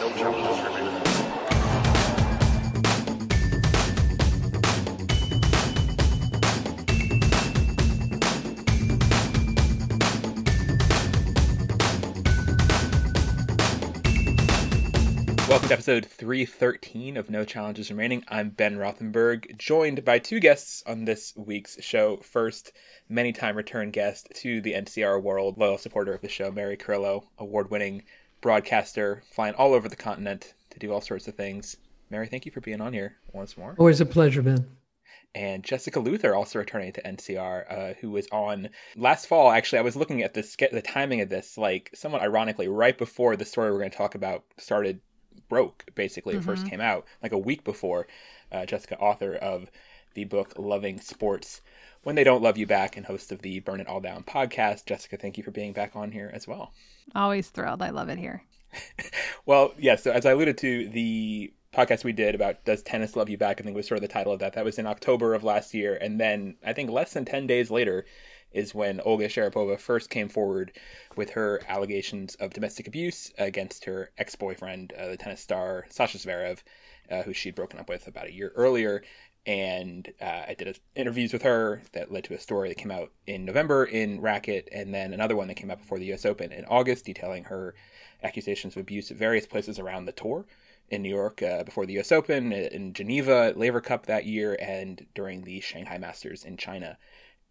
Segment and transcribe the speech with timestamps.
[0.00, 1.20] No remaining.
[15.46, 18.24] Welcome to episode 313 of No Challenges Remaining.
[18.28, 22.16] I'm Ben Rothenberg, joined by two guests on this week's show.
[22.18, 22.72] First,
[23.10, 27.28] many time return guest to the NCR world, loyal supporter of the show, Mary Carillo,
[27.36, 28.04] award winning
[28.40, 31.76] broadcaster, flying all over the continent to do all sorts of things.
[32.10, 33.74] Mary, thank you for being on here once more.
[33.78, 34.66] Always a pleasure, Ben.
[35.34, 39.52] And Jessica Luther also returning to NCR, uh, who was on last fall.
[39.52, 43.36] Actually, I was looking at the the timing of this, like somewhat ironically, right before
[43.36, 45.00] the story we're going to talk about started
[45.48, 48.08] broke, basically, it first came out, like a week before.
[48.50, 49.70] Uh, Jessica, author of
[50.14, 51.60] the book Loving Sports
[52.02, 54.86] When They Don't Love You Back, and host of the Burn It All Down podcast.
[54.86, 56.72] Jessica, thank you for being back on here as well.
[57.14, 57.82] Always thrilled.
[57.82, 58.42] I love it here.
[59.46, 63.28] Well, yeah, so as I alluded to, the podcast we did about Does Tennis Love
[63.28, 64.52] You Back, I think was sort of the title of that.
[64.52, 65.96] That was in October of last year.
[65.96, 68.04] And then I think less than 10 days later
[68.52, 70.72] is when Olga Sharypova first came forward
[71.16, 76.18] with her allegations of domestic abuse against her ex boyfriend, uh, the tennis star Sasha
[76.18, 76.58] Zverev,
[77.10, 79.02] uh, who she'd broken up with about a year earlier.
[79.46, 82.90] And uh, I did a, interviews with her that led to a story that came
[82.90, 86.26] out in November in Racket, and then another one that came out before the US
[86.26, 87.74] Open in August detailing her
[88.22, 90.44] accusations of abuse at various places around the tour
[90.90, 92.12] in New York uh, before the U.S.
[92.12, 96.98] Open, in Geneva Laver Cup that year, and during the Shanghai Masters in China.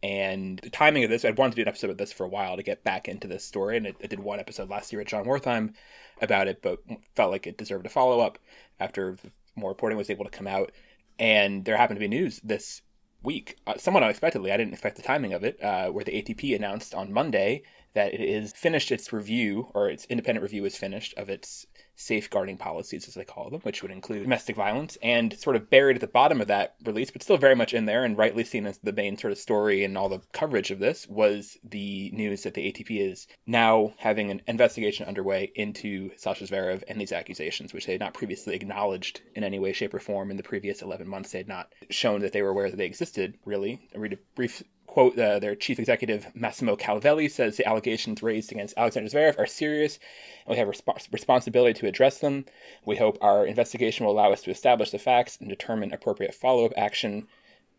[0.01, 2.29] And the timing of this, I'd wanted to do an episode of this for a
[2.29, 5.01] while to get back into this story, and I, I did one episode last year
[5.01, 5.73] at Jon Wertheim
[6.21, 6.79] about it, but
[7.15, 8.39] felt like it deserved a follow up
[8.79, 9.17] after
[9.55, 10.71] more reporting was able to come out.
[11.19, 12.81] And there happened to be news this
[13.21, 14.51] week, uh, somewhat unexpectedly.
[14.51, 18.13] I didn't expect the timing of it, uh, where the ATP announced on Monday that
[18.13, 21.65] it is finished its review, or its independent review is finished of its
[21.95, 25.97] safeguarding policies, as they call them, which would include domestic violence, and sort of buried
[25.97, 28.65] at the bottom of that release, but still very much in there and rightly seen
[28.65, 32.43] as the main sort of story and all the coverage of this was the news
[32.43, 37.73] that the ATP is now having an investigation underway into Sasha Zverev and these accusations,
[37.73, 40.81] which they had not previously acknowledged in any way, shape, or form in the previous
[40.81, 41.31] 11 months.
[41.31, 43.89] They had not shown that they were aware that they existed, really.
[43.93, 44.63] I read a brief
[44.99, 49.45] quote uh, their chief executive Massimo Calvelli says the allegations raised against Alexander Zverev are
[49.45, 49.97] serious
[50.45, 52.45] and we have resp- responsibility to address them.
[52.85, 56.73] We hope our investigation will allow us to establish the facts and determine appropriate follow-up
[56.75, 57.27] action.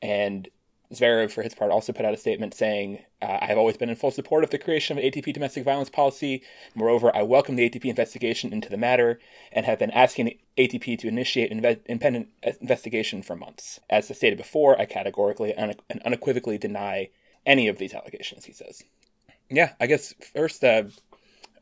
[0.01, 0.49] And
[0.93, 3.91] Zverev, for his part, also put out a statement saying, uh, I have always been
[3.91, 6.43] in full support of the creation of an ATP domestic violence policy.
[6.75, 9.21] Moreover, I welcome the ATP investigation into the matter
[9.53, 12.29] and have been asking ATP to initiate an inve- independent
[12.61, 13.79] investigation for months.
[13.89, 17.11] As stated before, I categorically and unequivocally deny
[17.47, 18.83] any of these allegations, he says.
[19.49, 20.85] Yeah, I guess first, uh,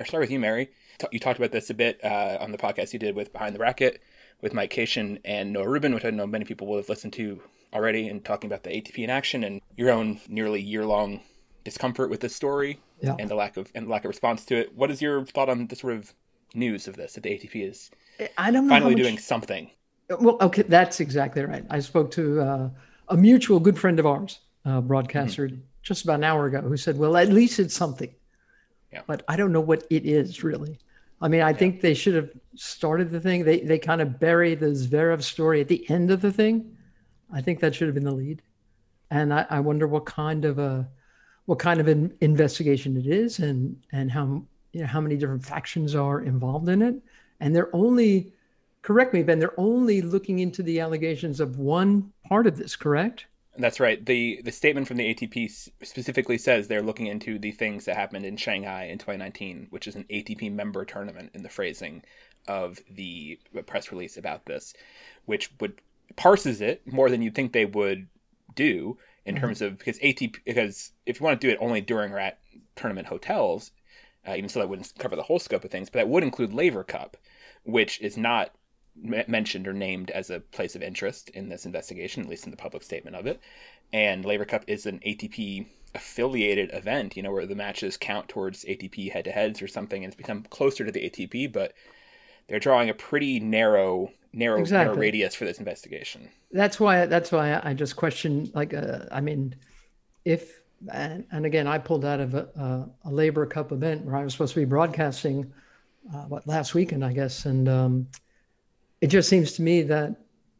[0.00, 0.71] I'll start with you, Mary.
[1.12, 3.60] You talked about this a bit uh, on the podcast you did with Behind the
[3.60, 4.03] Racket
[4.41, 7.43] with Mike Cation and Noah Rubin, which I know many people will have listened to
[7.73, 11.21] already and talking about the ATP in action and your own nearly year long
[11.65, 13.17] discomfort with this story Yeah.
[13.19, 14.75] and the lack of and lack of response to it.
[14.75, 16.12] What is your thought on the sort of
[16.55, 17.91] news of this that the ATP is
[18.37, 19.71] I don't finally much- doing something?
[20.21, 21.65] Well, okay, that's exactly right.
[21.69, 22.71] I spoke to uh,
[23.09, 25.51] a mutual good friend of ours, a broadcaster,
[25.83, 28.09] just about an hour ago, who said, "Well, at least it's something."
[28.91, 29.03] Yeah.
[29.07, 30.78] But I don't know what it is really.
[31.21, 33.45] I mean, I think they should have started the thing.
[33.45, 36.75] They they kind of buried the Zverev story at the end of the thing.
[37.33, 38.43] I think that should have been the lead.
[39.11, 40.89] And I, I wonder what kind of a
[41.47, 45.44] what kind of an investigation it is, and and how you know how many different
[45.44, 46.97] factions are involved in it.
[47.41, 48.33] And they're only
[48.83, 53.27] correct me, Ben, they're only looking into the allegations of one part of this, correct?
[53.56, 54.05] That's right.
[54.05, 55.50] the The statement from the ATP
[55.83, 59.97] specifically says they're looking into the things that happened in Shanghai in 2019, which is
[59.97, 61.31] an ATP member tournament.
[61.34, 62.03] In the phrasing
[62.47, 64.75] of the press release about this,
[65.27, 65.81] which would
[66.17, 68.09] parses it more than you'd think they would
[68.55, 69.41] do in Mhm.
[69.41, 72.39] terms of because ATP because if you want to do it only during or at
[72.77, 73.71] tournament hotels,
[74.27, 76.53] uh, even so that wouldn't cover the whole scope of things, but that would include
[76.53, 77.17] Laver Cup,
[77.65, 78.55] which is not
[79.03, 82.51] m- mentioned or named as a place of interest in this investigation, at least in
[82.51, 83.41] the public statement of it.
[83.93, 88.65] And Laver Cup is an ATP affiliated event, you know, where the matches count towards
[88.66, 91.75] ATP head to heads or something, and it's become closer to the ATP, but
[92.48, 96.28] they're drawing a pretty narrow, narrow, narrow radius for this investigation.
[96.50, 99.54] That's why that's why I just question like uh, I mean,
[100.24, 100.60] if
[100.92, 104.24] and, and again I pulled out of a, a, a Laver Cup event where I
[104.24, 105.53] was supposed to be broadcasting
[106.15, 108.09] uh, what last weekend I guess, and um,
[109.01, 110.16] it just seems to me that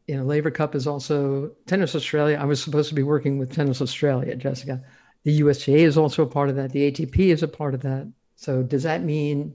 [0.06, 2.37] you know Laver Cup is also Tennis Australia.
[2.38, 4.82] I was supposed to be working with Tennis Australia, Jessica.
[5.25, 6.70] The USTA is also a part of that.
[6.70, 8.11] The ATP is a part of that.
[8.37, 9.55] So does that mean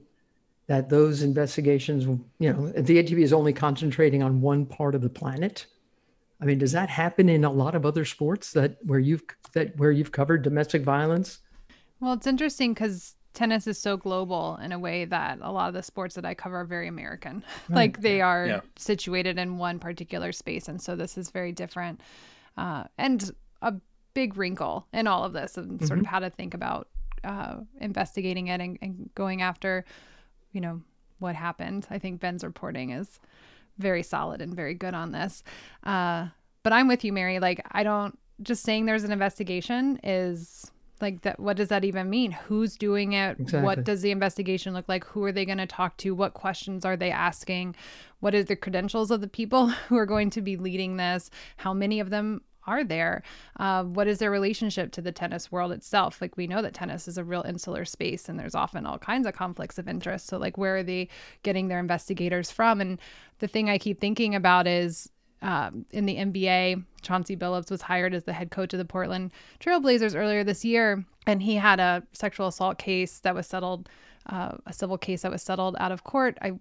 [0.66, 2.04] that those investigations,
[2.38, 5.66] you know, the ATP is only concentrating on one part of the planet.
[6.40, 9.22] I mean, does that happen in a lot of other sports that where you've
[9.52, 11.40] that where you've covered domestic violence?
[12.00, 15.74] Well, it's interesting because tennis is so global in a way that a lot of
[15.74, 17.44] the sports that I cover are very American.
[17.68, 17.76] Right.
[17.76, 18.60] like they are yeah.
[18.76, 22.00] situated in one particular space, and so this is very different.
[22.56, 23.30] Uh, and
[23.62, 23.74] a
[24.14, 25.86] big wrinkle in all of this, and mm-hmm.
[25.86, 26.10] sort of mm-hmm.
[26.10, 26.88] how to think about
[27.24, 29.84] uh, investigating it and, and going after
[30.54, 30.80] you know,
[31.18, 31.86] what happened.
[31.90, 33.20] I think Ben's reporting is
[33.76, 35.42] very solid and very good on this.
[35.82, 36.28] Uh,
[36.62, 37.38] but I'm with you, Mary.
[37.40, 40.70] Like, I don't just saying there's an investigation is
[41.00, 41.38] like that.
[41.38, 42.32] What does that even mean?
[42.32, 43.38] Who's doing it?
[43.38, 43.64] Exactly.
[43.64, 45.04] What does the investigation look like?
[45.04, 46.14] Who are they going to talk to?
[46.14, 47.76] What questions are they asking?
[48.20, 51.30] What are the credentials of the people who are going to be leading this?
[51.58, 53.22] How many of them are there?
[53.58, 56.20] Uh, what is their relationship to the tennis world itself?
[56.20, 59.26] Like we know that tennis is a real insular space, and there's often all kinds
[59.26, 60.26] of conflicts of interest.
[60.26, 61.08] So like, where are they
[61.42, 62.80] getting their investigators from?
[62.80, 62.98] And
[63.38, 65.10] the thing I keep thinking about is
[65.42, 69.30] um, in the NBA, Chauncey Billups was hired as the head coach of the Portland
[69.60, 73.90] Trailblazers earlier this year, and he had a sexual assault case that was settled,
[74.26, 76.38] uh, a civil case that was settled out of court.
[76.40, 76.52] I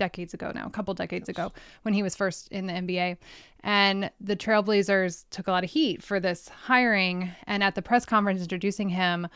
[0.00, 1.36] decades ago now, a couple decades yes.
[1.36, 1.52] ago,
[1.82, 3.18] when he was first in the NBA.
[3.62, 7.30] And the Trailblazers took a lot of heat for this hiring.
[7.46, 9.28] And at the press conference introducing him,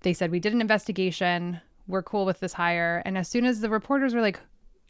[0.00, 1.60] they said, We did an investigation.
[1.86, 3.02] We're cool with this hire.
[3.04, 4.40] And as soon as the reporters were like,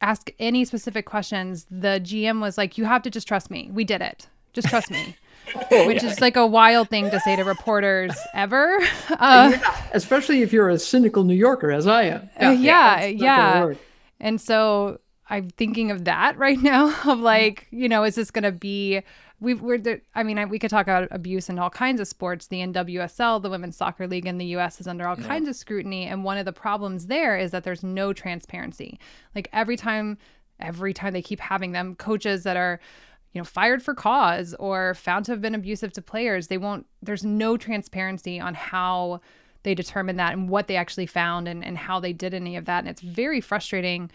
[0.00, 3.68] ask any specific questions, the GM was like, You have to just trust me.
[3.72, 4.28] We did it.
[4.52, 5.16] Just trust me.
[5.70, 8.78] Which is like a wild thing to say to reporters ever.
[9.10, 12.30] Uh, yeah, especially if you're a cynical New Yorker, as I am.
[12.40, 13.04] Yeah, yeah.
[13.06, 13.74] yeah.
[14.20, 17.22] And so I'm thinking of that right now of mm-hmm.
[17.22, 19.02] like, you know, is this going to be
[19.40, 22.06] we we're the, I mean, I, we could talk about abuse in all kinds of
[22.06, 22.48] sports.
[22.48, 25.26] The NWSL, the Women's Soccer League in the US is under all yeah.
[25.26, 29.00] kinds of scrutiny and one of the problems there is that there's no transparency.
[29.34, 30.18] Like every time
[30.58, 32.80] every time they keep having them coaches that are
[33.32, 36.84] you know fired for cause or found to have been abusive to players, they won't
[37.00, 39.20] there's no transparency on how
[39.62, 42.64] they determined that and what they actually found and, and how they did any of
[42.64, 42.80] that.
[42.80, 44.10] And it's very frustrating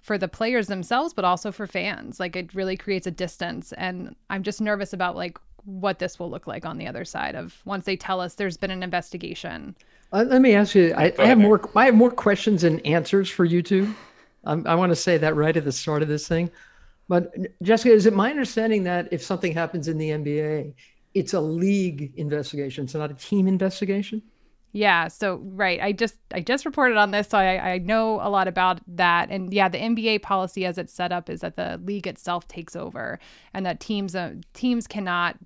[0.00, 2.20] for the players themselves, but also for fans.
[2.20, 3.72] Like it really creates a distance.
[3.72, 7.34] And I'm just nervous about like what this will look like on the other side
[7.34, 9.74] of once they tell us there's been an investigation.
[10.12, 13.30] Uh, let me ask you, I, I, have more, I have more questions and answers
[13.30, 13.94] for you two.
[14.44, 16.50] Um, I want to say that right at the start of this thing.
[17.08, 20.74] But Jessica, is it my understanding that if something happens in the NBA,
[21.14, 24.22] it's a league investigation, it's not a team investigation?
[24.74, 25.80] Yeah, so right.
[25.80, 29.30] I just I just reported on this, so I, I know a lot about that.
[29.30, 32.74] And yeah, the NBA policy as it's set up is that the league itself takes
[32.74, 33.20] over,
[33.54, 35.36] and that teams uh, teams cannot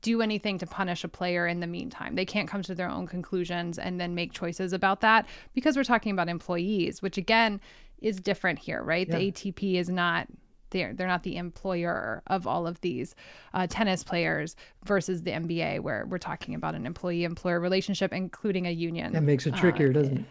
[0.00, 2.14] do anything to punish a player in the meantime.
[2.14, 5.84] They can't come to their own conclusions and then make choices about that because we're
[5.84, 7.60] talking about employees, which again
[8.00, 9.06] is different here, right?
[9.06, 9.18] Yeah.
[9.18, 10.26] The ATP is not
[10.70, 13.14] they're they're not the employer of all of these
[13.54, 18.70] uh, tennis players versus the NBA, where we're talking about an employee-employer relationship, including a
[18.70, 19.12] union.
[19.12, 20.24] That makes it trickier, uh, doesn't it?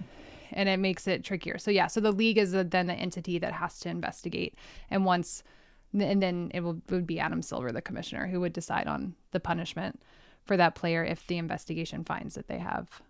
[0.51, 1.57] And it makes it trickier.
[1.57, 4.55] So yeah, so the league is then the entity that has to investigate,
[4.89, 5.43] and once,
[5.93, 9.15] and then it, will, it would be Adam Silver, the commissioner, who would decide on
[9.31, 10.01] the punishment
[10.45, 13.01] for that player if the investigation finds that they have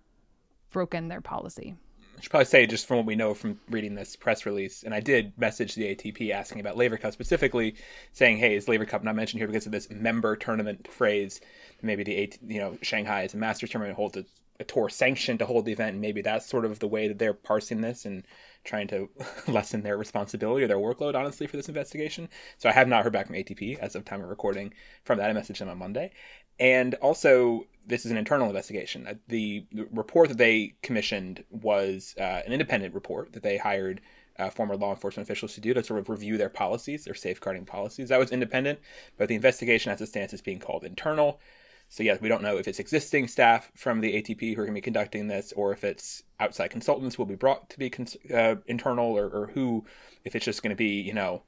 [0.71, 1.75] broken their policy.
[2.17, 4.93] I should probably say just from what we know from reading this press release, and
[4.93, 7.75] I did message the ATP asking about Laver Cup specifically,
[8.13, 11.41] saying, "Hey, is Laver Cup not mentioned here because of this member tournament phrase?
[11.81, 14.25] Maybe the AT, you know Shanghai is a master tournament holds a,
[14.59, 17.19] a tour sanction to hold the event, and maybe that's sort of the way that
[17.19, 18.23] they're parsing this and
[18.63, 19.09] trying to
[19.47, 22.29] lessen their responsibility or their workload, honestly, for this investigation.
[22.57, 25.29] So I have not heard back from ATP as of time of recording from that.
[25.29, 26.11] I messaged them on Monday,
[26.59, 29.07] and also this is an internal investigation.
[29.07, 34.01] Uh, the, the report that they commissioned was uh, an independent report that they hired
[34.37, 37.65] uh, former law enforcement officials to do to sort of review their policies, their safeguarding
[37.65, 38.09] policies.
[38.09, 38.79] That was independent,
[39.17, 41.39] but the investigation as it stands is being called internal.
[41.87, 44.73] So yes, we don't know if it's existing staff from the ATP who are going
[44.73, 48.17] to be conducting this, or if it's outside consultants will be brought to be cons-
[48.33, 49.85] uh, internal, or, or who,
[50.23, 51.43] if it's just going to be, you know,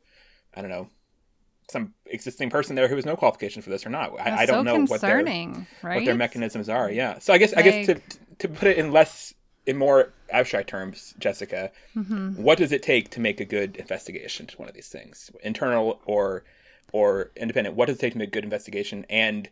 [0.54, 0.90] I don't know,
[1.70, 4.18] some existing person there who has no qualification for this or not.
[4.20, 5.66] I, I don't so know what their right?
[5.82, 6.90] what their mechanisms are.
[6.90, 7.20] Yeah.
[7.20, 7.66] So I guess like...
[7.66, 8.02] I guess to
[8.40, 9.34] to put it in less
[9.66, 12.42] in more abstract terms, Jessica, mm-hmm.
[12.42, 16.00] what does it take to make a good investigation to one of these things, internal
[16.06, 16.44] or
[16.94, 17.76] or independent?
[17.76, 19.06] What does it take to make a good investigation?
[19.10, 19.50] And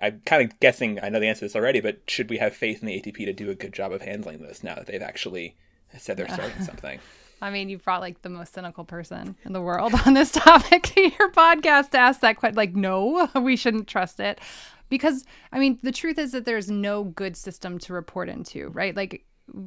[0.00, 2.54] I'm kind of guessing I know the answer to this already, but should we have
[2.54, 5.02] faith in the ATP to do a good job of handling this now that they've
[5.02, 5.56] actually
[5.98, 7.00] said they're starting something?
[7.42, 10.84] I mean, you've brought like the most cynical person in the world on this topic
[10.84, 12.56] to your podcast to ask that question.
[12.56, 14.40] Like, no, we shouldn't trust it.
[14.88, 18.94] Because, I mean, the truth is that there's no good system to report into, right?
[18.94, 19.24] Like,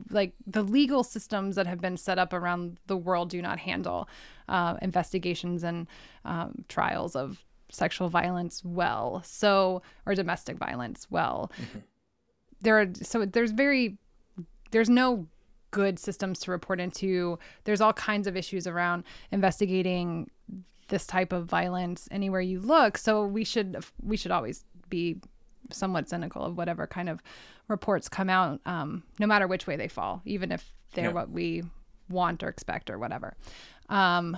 [0.10, 4.08] like the legal systems that have been set up around the world do not handle
[4.48, 5.88] uh, investigations and
[6.24, 11.80] um, trials of sexual violence well so or domestic violence well mm-hmm.
[12.62, 13.98] there are so there's very
[14.72, 15.28] there's no
[15.76, 20.32] good systems to report into there's all kinds of issues around investigating
[20.88, 25.18] this type of violence anywhere you look so we should we should always be
[25.72, 27.22] somewhat cynical of whatever kind of
[27.68, 31.12] reports come out, um, no matter which way they fall, even if they're yeah.
[31.12, 31.64] what we
[32.10, 33.36] want or expect or whatever.
[33.90, 34.38] Um,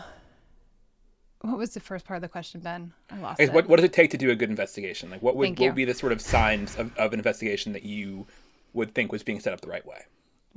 [1.42, 2.94] what was the first part of the question, Ben?
[3.12, 3.54] I lost it.
[3.54, 5.10] What, what does it take to do a good investigation?
[5.10, 7.84] Like, what would, what would be the sort of signs of, of an investigation that
[7.84, 8.26] you
[8.74, 10.02] would think was being set up the right way?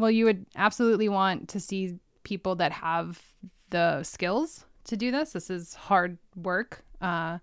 [0.00, 3.20] Well, you would absolutely want to see people that have
[3.68, 5.32] the skills to do this.
[5.32, 6.82] This is hard work.
[7.02, 7.36] Uh,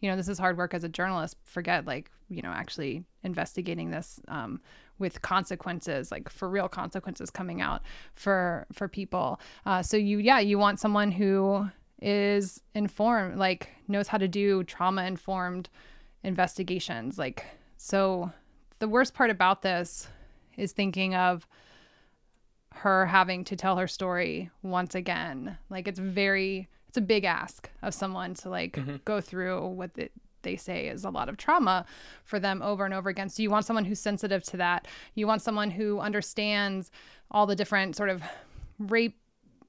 [0.00, 1.38] you know, this is hard work as a journalist.
[1.44, 4.60] Forget like, you know, actually investigating this um,
[4.98, 7.80] with consequences, like for real consequences coming out
[8.14, 9.40] for for people.
[9.64, 11.66] Uh, so you, yeah, you want someone who
[12.02, 15.70] is informed, like knows how to do trauma informed
[16.24, 17.16] investigations.
[17.16, 17.46] Like,
[17.78, 18.30] so
[18.80, 20.08] the worst part about this
[20.58, 21.48] is thinking of
[22.76, 25.58] her having to tell her story once again.
[25.70, 28.96] Like, it's very it's a big ask of someone to like mm-hmm.
[29.06, 30.12] go through what it,
[30.42, 31.86] they say is a lot of trauma
[32.24, 33.30] for them over and over again.
[33.30, 34.86] So you want someone who's sensitive to that.
[35.14, 36.90] You want someone who understands
[37.30, 38.22] all the different sort of
[38.78, 39.18] rape,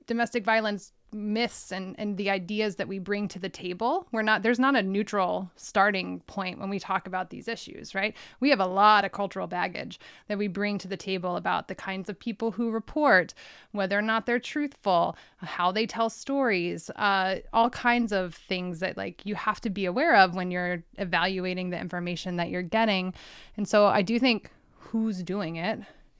[0.05, 4.43] domestic violence myths and and the ideas that we bring to the table we're not
[4.43, 8.15] there's not a neutral starting point when we talk about these issues right?
[8.39, 11.75] We have a lot of cultural baggage that we bring to the table about the
[11.75, 13.33] kinds of people who report
[13.71, 18.97] whether or not they're truthful how they tell stories uh, all kinds of things that
[18.97, 23.13] like you have to be aware of when you're evaluating the information that you're getting.
[23.57, 25.79] And so i do think who's doing it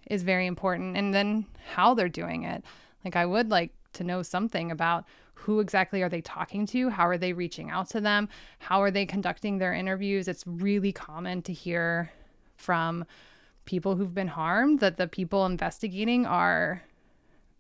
[0.10, 2.64] is very important and then how they're doing it.
[3.04, 7.08] Like i would like to know something about who exactly are they talking to how
[7.08, 10.28] are they reaching out to them how are they conducting their interviews.
[10.28, 12.12] It's really common to hear
[12.56, 13.06] from
[13.66, 16.84] people who've been harmed that the people investigating are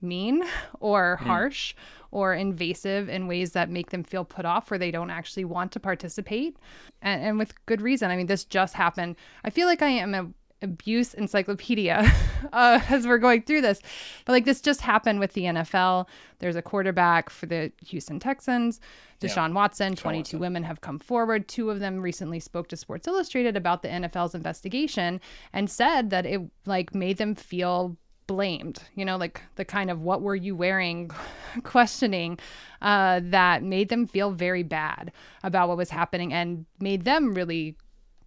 [0.02, 0.44] mean
[0.80, 1.26] or mm.
[1.26, 1.76] harsh
[2.12, 5.72] or invasive in ways that make them feel put off where they don't actually want
[5.72, 6.58] to participate.
[7.02, 8.12] And, and with good reason.
[8.12, 9.16] I mean this just happened.
[9.44, 10.28] I feel like i am a
[10.64, 12.12] abuse encyclopedia
[12.54, 13.82] uh, as we're going through this.
[14.26, 16.08] But like this just happened with the NFL.
[16.40, 18.80] There's a quarterback for the Houston Texans,
[19.22, 19.56] Deshaun yeah.
[19.56, 19.96] Watson.
[19.96, 20.40] 22 Watson.
[20.40, 21.48] women have come forward.
[21.48, 26.26] Two of them recently spoke to Sports Illustrated about the NFL's investigation and said that
[26.26, 30.56] it like made them feel blamed you know like the kind of what were you
[30.56, 31.12] wearing
[31.64, 32.40] questioning
[32.82, 35.12] uh, that made them feel very bad
[35.44, 37.76] about what was happening and made them really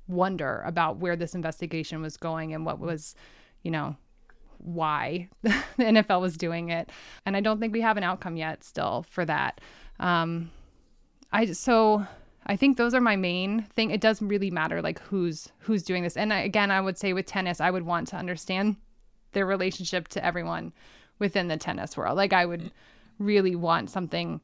[0.09, 3.15] wonder about where this investigation was going and what was,
[3.63, 3.97] you know,
[4.59, 6.91] why the NFL was doing it.
[7.25, 9.61] And I don't think we have an outcome yet still for that.
[10.01, 10.51] Um,
[11.33, 12.07] I so
[12.47, 13.91] I think those are my main thing.
[13.91, 16.17] It doesn't really matter like who's who's doing this.
[16.17, 18.77] And I, again, I would say with tennis, I would want to understand
[19.33, 20.73] their relationship to everyone
[21.19, 22.17] within the tennis world.
[22.17, 22.71] Like I would
[23.19, 24.41] really want something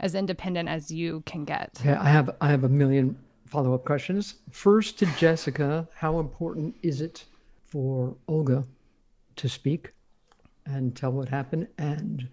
[0.00, 1.80] as independent as you can get.
[1.84, 3.18] Yeah, I have I have a million
[3.54, 4.34] follow up questions.
[4.50, 7.24] First to Jessica, how important is it
[7.66, 8.64] for Olga
[9.36, 9.92] to speak
[10.66, 11.68] and tell what happened?
[11.78, 12.28] And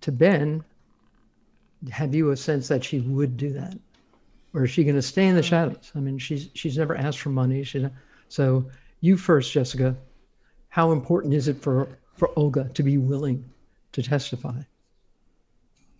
[0.00, 0.64] to Ben,
[1.92, 3.78] have you a sense that she would do that?
[4.52, 5.92] Or is she going to stay in the shadows?
[5.94, 7.62] I mean, she's she's never asked for money.
[7.62, 7.86] She's
[8.28, 8.68] so
[9.02, 9.96] you first, Jessica.
[10.70, 13.44] How important is it for for Olga to be willing
[13.92, 14.60] to testify?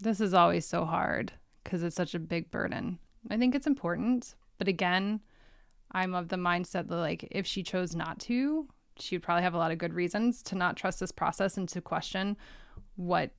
[0.00, 2.99] This is always so hard because it's such a big burden.
[3.30, 4.35] I think it's important.
[4.59, 5.21] But again,
[5.92, 8.68] I'm of the mindset that, like, if she chose not to,
[8.99, 11.68] she would probably have a lot of good reasons to not trust this process and
[11.68, 12.37] to question
[12.97, 13.30] what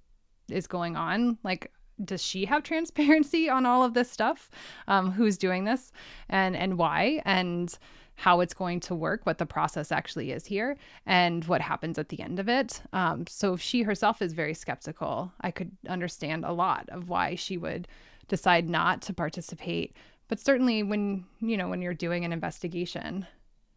[0.50, 1.38] is going on.
[1.44, 1.72] Like,
[2.04, 4.50] does she have transparency on all of this stuff?
[4.88, 5.92] Um, who's doing this
[6.30, 7.22] and and why?
[7.26, 7.78] And
[8.20, 10.76] how it's going to work, what the process actually is here,
[11.06, 12.82] and what happens at the end of it.
[12.92, 17.36] Um, so if she herself is very skeptical, I could understand a lot of why
[17.36, 17.88] she would
[18.28, 19.96] decide not to participate.
[20.28, 23.26] But certainly when, you know, when you're doing an investigation,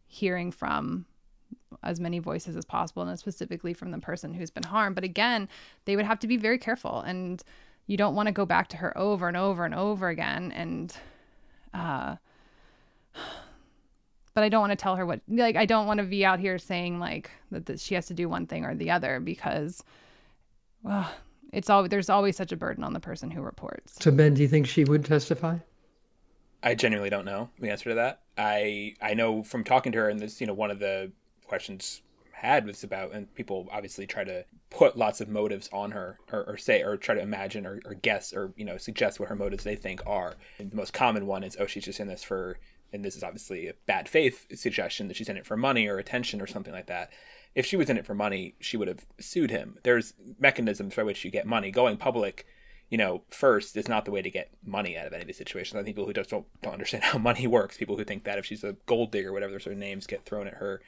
[0.07, 1.05] hearing from
[1.83, 4.95] as many voices as possible and specifically from the person who's been harmed.
[4.95, 5.47] But again,
[5.85, 7.41] they would have to be very careful and
[7.87, 10.95] you don't want to go back to her over and over and over again and
[11.73, 12.15] uh
[14.33, 16.39] but I don't want to tell her what like I don't want to be out
[16.39, 19.83] here saying like that, that she has to do one thing or the other because
[20.83, 21.09] well,
[21.51, 23.95] it's all there's always such a burden on the person who reports.
[23.99, 25.57] So Ben, do you think she would testify?
[26.63, 28.21] I genuinely don't know the answer to that.
[28.37, 31.11] I I know from talking to her, and this you know one of the
[31.45, 32.01] questions
[32.41, 36.43] had was about, and people obviously try to put lots of motives on her, or,
[36.49, 39.35] or say, or try to imagine, or, or, guess, or you know, suggest what her
[39.35, 40.35] motives they think are.
[40.57, 42.57] And the most common one is, oh, she's just in this for,
[42.93, 45.99] and this is obviously a bad faith suggestion that she's in it for money or
[45.99, 47.11] attention or something like that.
[47.53, 49.77] If she was in it for money, she would have sued him.
[49.83, 51.71] There's mechanisms by which you get money.
[51.71, 52.45] Going public
[52.91, 55.37] you know, first is not the way to get money out of any of these
[55.37, 55.79] situations.
[55.79, 58.37] I think people who just don't don't understand how money works, people who think that
[58.37, 60.81] if she's a gold digger, whatever sort of names get thrown at her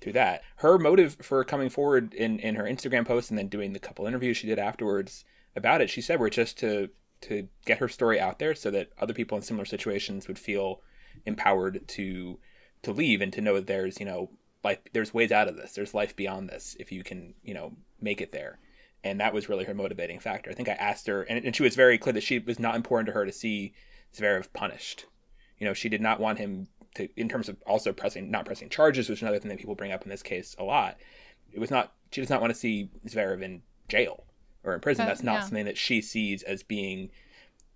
[0.00, 0.42] through that.
[0.56, 4.06] Her motive for coming forward in, in her Instagram post and then doing the couple
[4.06, 5.24] interviews she did afterwards
[5.56, 6.90] about it, she said were just to
[7.22, 10.82] to get her story out there so that other people in similar situations would feel
[11.24, 12.38] empowered to
[12.82, 14.28] to leave and to know that there's, you know,
[14.66, 15.72] like there's ways out of this.
[15.72, 18.58] There's life beyond this if you can, you know, make it there
[19.06, 20.50] and that was really her motivating factor.
[20.50, 22.74] I think I asked her, and, and she was very clear that she was not
[22.74, 23.72] important to her to see
[24.14, 25.06] Zverev punished.
[25.58, 28.68] You know, she did not want him to, in terms of also pressing, not pressing
[28.68, 30.96] charges, which is another thing that people bring up in this case a lot.
[31.52, 34.24] It was not, she does not want to see Zverev in jail
[34.64, 35.04] or in prison.
[35.04, 35.42] Uh, That's not yeah.
[35.42, 37.10] something that she sees as being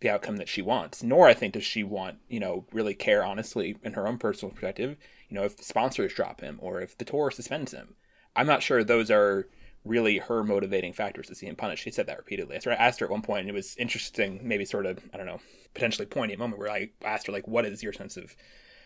[0.01, 1.03] the outcome that she wants.
[1.03, 4.53] Nor, I think, does she want, you know, really care honestly in her own personal
[4.53, 4.97] perspective,
[5.29, 7.95] you know, if sponsors drop him or if the tour suspends him.
[8.35, 9.49] I'm not sure those are
[9.85, 11.83] really her motivating factors to see him punished.
[11.83, 12.55] She said that repeatedly.
[12.55, 14.87] So I sort of asked her at one point, and it was interesting, maybe sort
[14.87, 15.41] of, I don't know,
[15.75, 18.37] potentially poignant moment where I asked her, like, what is your sense of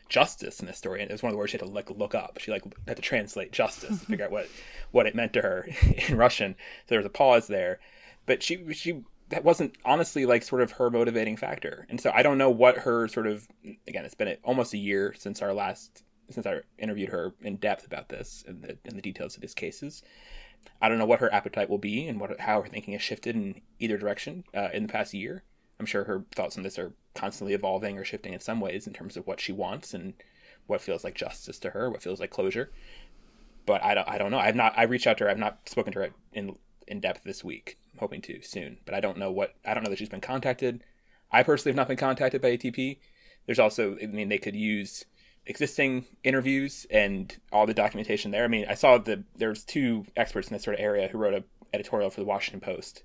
[0.09, 1.02] justice in this story?
[1.02, 2.38] And it was one of the words she had to like look up.
[2.38, 4.49] She like had to translate justice to figure out what
[4.90, 5.68] what it meant to her
[6.09, 6.54] in Russian.
[6.54, 7.80] So there was a pause there,
[8.26, 9.02] but she she
[9.35, 11.87] that wasn't honestly like sort of her motivating factor.
[11.91, 13.49] And so I don't know what her sort of
[13.88, 14.05] again.
[14.05, 18.09] It's been almost a year since our last since I interviewed her in depth about
[18.09, 20.05] this and the, and the details of his cases.
[20.81, 23.35] I don't know what her appetite will be and what how her thinking has shifted
[23.35, 25.43] in either direction uh, in the past year.
[25.81, 28.93] I'm sure her thoughts on this are constantly evolving or shifting in some ways in
[28.93, 30.14] terms of what she wants and
[30.69, 32.71] what feels like justice to her, what feels like closure.
[33.67, 34.38] But I don't, I don't know.
[34.38, 34.79] I've not.
[34.79, 35.31] I reached out to her.
[35.31, 36.55] I've not spoken to her in
[36.88, 37.79] in depth this week.
[37.93, 38.79] I'm hoping to soon.
[38.85, 39.55] But I don't know what.
[39.64, 40.85] I don't know that she's been contacted.
[41.31, 42.99] I personally have not been contacted by ATP.
[43.47, 43.97] There's also.
[44.03, 45.04] I mean, they could use
[45.47, 48.45] existing interviews and all the documentation there.
[48.45, 51.35] I mean, I saw the there's two experts in this sort of area who wrote
[51.35, 53.02] a editorial for the Washington Post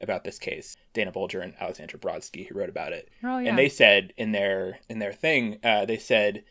[0.00, 3.08] about this case, Dana Bolger and Alexandra Brodsky, who wrote about it.
[3.22, 3.50] Oh, yeah.
[3.50, 6.44] And they said in their in their thing, uh, they said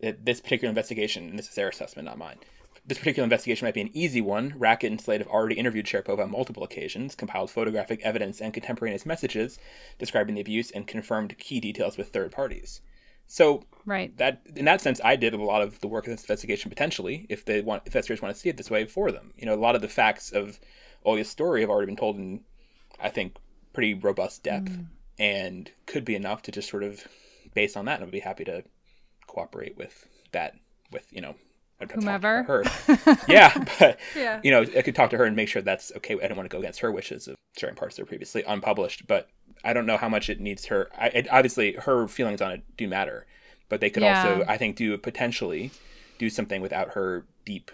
[0.00, 2.38] that this particular investigation, and this is their assessment, not mine.
[2.84, 4.54] This particular investigation might be an easy one.
[4.56, 9.06] Racket and Slate have already interviewed Sharypova on multiple occasions, compiled photographic evidence and contemporaneous
[9.06, 9.58] messages
[9.98, 12.80] describing the abuse, and confirmed key details with third parties.
[13.28, 16.24] So right that in that sense, I did a lot of the work of this
[16.24, 19.32] investigation potentially, if they want, if investigators want to see it this way for them.
[19.36, 20.58] You know, a lot of the facts of
[21.04, 22.40] Olga's story have already been told in,
[23.00, 23.36] I think,
[23.72, 24.86] pretty robust depth, mm.
[25.18, 27.06] and could be enough to just sort of,
[27.54, 28.64] based on that, and I'd be happy to
[29.28, 30.56] cooperate with that,
[30.90, 31.36] with you know
[31.90, 32.64] whomever her.
[33.28, 34.40] yeah, but yeah.
[34.42, 36.14] you know, I could talk to her and make sure that's okay.
[36.22, 39.06] I don't want to go against her wishes of certain parts that are previously unpublished,
[39.06, 39.28] but
[39.64, 40.90] I don't know how much it needs her.
[40.96, 43.26] I, it, obviously, her feelings on it do matter,
[43.68, 44.22] but they could yeah.
[44.22, 45.70] also, I think, do potentially
[46.18, 47.70] do something without her deep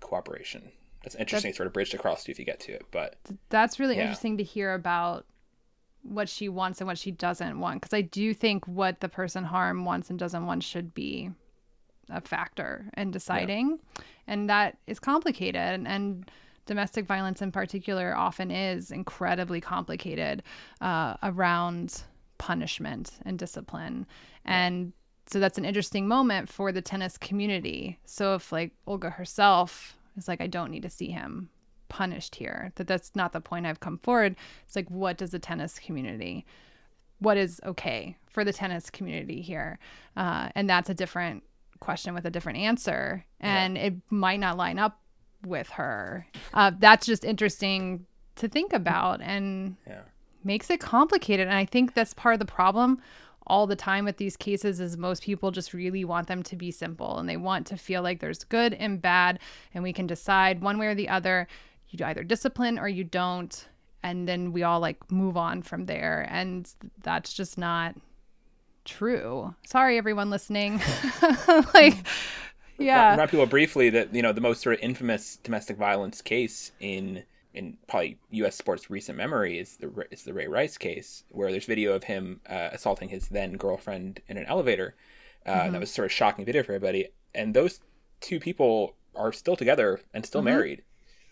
[0.00, 0.70] cooperation.
[1.02, 2.86] That's interesting, that's, sort of bridged across to if you get to it.
[2.90, 3.16] But
[3.48, 4.02] that's really yeah.
[4.02, 5.26] interesting to hear about
[6.02, 9.44] what she wants and what she doesn't want, because I do think what the person
[9.44, 11.30] harm wants and doesn't want should be
[12.10, 14.04] a factor in deciding, yeah.
[14.26, 16.30] and that is complicated and
[16.66, 20.42] domestic violence in particular often is incredibly complicated
[20.80, 22.02] uh, around
[22.38, 24.06] punishment and discipline.
[24.44, 24.92] And
[25.26, 27.98] so that's an interesting moment for the tennis community.
[28.04, 31.48] So if like Olga herself is like, I don't need to see him
[31.88, 34.36] punished here, that that's not the point I've come forward.
[34.66, 36.44] It's like, what does the tennis community,
[37.18, 39.78] what is okay for the tennis community here?
[40.16, 41.42] Uh, and that's a different
[41.82, 43.24] question with a different answer.
[43.40, 43.84] And yeah.
[43.84, 45.00] it might not line up
[45.44, 46.26] with her.
[46.54, 50.02] Uh, that's just interesting to think about and yeah.
[50.44, 51.48] makes it complicated.
[51.48, 53.00] And I think that's part of the problem
[53.46, 56.70] all the time with these cases is most people just really want them to be
[56.70, 59.38] simple and they want to feel like there's good and bad
[59.74, 61.48] and we can decide one way or the other
[61.88, 63.68] you either discipline or you don't
[64.02, 67.96] and then we all like move on from there and that's just not
[68.84, 70.80] true sorry everyone listening
[71.74, 71.96] like
[72.78, 73.12] yeah.
[73.12, 77.22] Remind people briefly that you know the most sort of infamous domestic violence case in
[77.54, 78.56] in probably U.S.
[78.56, 82.40] sports recent memory is the is the Ray Rice case, where there's video of him
[82.48, 84.94] uh, assaulting his then girlfriend in an elevator.
[85.44, 85.72] Uh, mm-hmm.
[85.72, 87.80] That was sort of shocking video for everybody, and those
[88.20, 90.46] two people are still together and still mm-hmm.
[90.46, 90.82] married.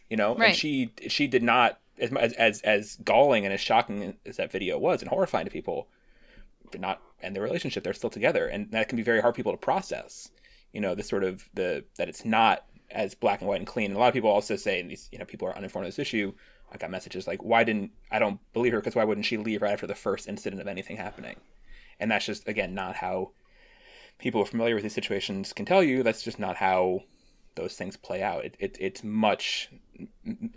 [0.08, 0.48] You know, right.
[0.48, 4.78] and she she did not as as as galling and as shocking as that video
[4.78, 5.88] was and horrifying to people,
[6.70, 7.84] did not end their relationship.
[7.84, 10.30] They're still together, and that can be very hard for people to process
[10.72, 13.86] you know the sort of the that it's not as black and white and clean.
[13.86, 15.88] And a lot of people also say, and these you know people are uninformed on
[15.88, 16.32] this issue.
[16.72, 19.62] I got messages like, "Why didn't I don't believe her because why wouldn't she leave
[19.62, 21.36] right after the first incident of anything happening?"
[21.98, 23.32] And that's just again not how
[24.18, 26.02] people are familiar with these situations can tell you.
[26.02, 27.00] That's just not how
[27.56, 28.44] those things play out.
[28.44, 29.70] It, it it's much,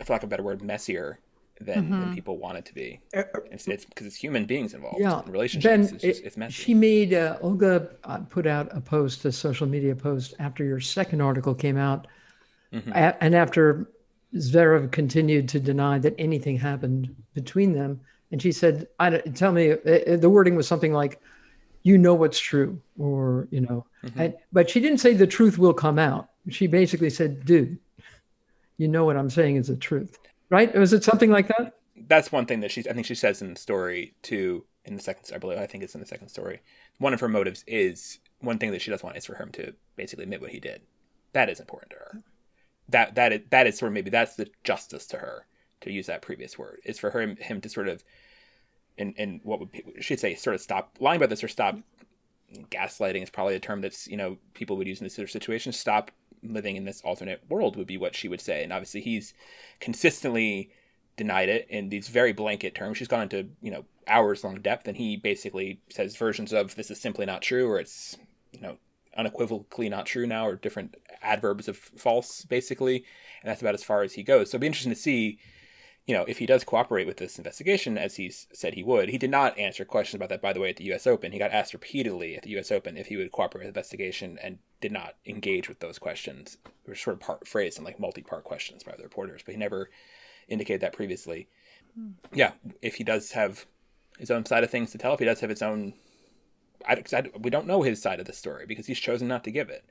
[0.04, 1.20] for lack of a better word, messier
[1.64, 2.00] than, mm-hmm.
[2.00, 3.00] than people want it to be.
[3.16, 5.00] Uh, uh, it's because it's, it's, human beings involved.
[5.00, 5.72] Yeah, in relationships.
[5.72, 6.54] Ben, it's, just, it's messy.
[6.54, 10.80] She made uh, Olga uh, put out a post, a social media post after your
[10.80, 12.08] second article came out,
[12.72, 12.92] mm-hmm.
[12.92, 13.90] a- and after
[14.36, 19.72] Zverev continued to deny that anything happened between them, and she said, "I tell me."
[19.72, 21.22] Uh, the wording was something like,
[21.84, 24.20] "You know what's true," or you know, mm-hmm.
[24.20, 26.30] and, but she didn't say the truth will come out.
[26.50, 27.78] She basically said, "Dude,
[28.78, 30.18] you know what I'm saying is the truth."
[30.54, 30.74] Right?
[30.76, 31.74] Was it something like that?
[32.08, 34.64] That's one thing that she, I think she says in the story too.
[34.86, 36.62] In the second, I believe, I think it's in the second story.
[37.00, 39.74] One of her motives is one thing that she does want is for him to
[39.96, 40.82] basically admit what he did.
[41.32, 42.18] That is important to her.
[42.90, 45.48] That that is that is sort of maybe that's the justice to her
[45.82, 46.82] to use that previous word.
[46.86, 48.04] Is for him him to sort of,
[48.98, 49.70] and and what would
[50.02, 51.78] she'd say sort of stop lying about this or stop
[52.70, 55.32] gaslighting is probably a term that's you know people would use in this sort of
[55.32, 55.72] situation.
[55.72, 56.12] Stop
[56.44, 58.64] living in this alternate world would be what she would say.
[58.64, 59.34] And obviously, he's
[59.80, 60.72] consistently
[61.16, 62.98] denied it in these very blanket terms.
[62.98, 66.92] She's gone into you know hours long depth, and he basically says versions of this
[66.92, 68.18] is simply not true, or it's
[68.52, 68.78] you know
[69.16, 72.98] unequivocally not true now, or different adverbs of false, basically.
[73.42, 74.50] And that's about as far as he goes.
[74.50, 75.40] So it'd be interesting to see
[76.06, 79.18] you know, if he does cooperate with this investigation, as he's said he would, he
[79.18, 81.08] did not answer questions about that, by the way, at the U.S.
[81.08, 81.32] Open.
[81.32, 82.72] He got asked repeatedly at the U.S.
[82.72, 86.58] Open if he would cooperate with the investigation and did not engage with those questions.
[86.86, 89.90] Were sort of part, phrased in like multi-part questions by the reporters, but he never
[90.50, 91.48] indicated that previously.
[91.96, 92.12] Hmm.
[92.34, 93.66] Yeah, if he does have
[94.20, 95.94] his own side of things to tell, if he does have his own,
[96.86, 99.52] I, I, we don't know his side of the story because he's chosen not to
[99.52, 99.86] give it,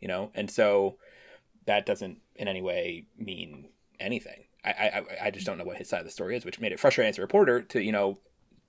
[0.00, 0.96] you know, and so
[1.66, 3.68] that doesn't in any way mean
[4.00, 4.46] anything.
[4.64, 6.72] I, I, I just don't know what his side of the story is, which made
[6.72, 8.18] it frustrating as a reporter to, you know,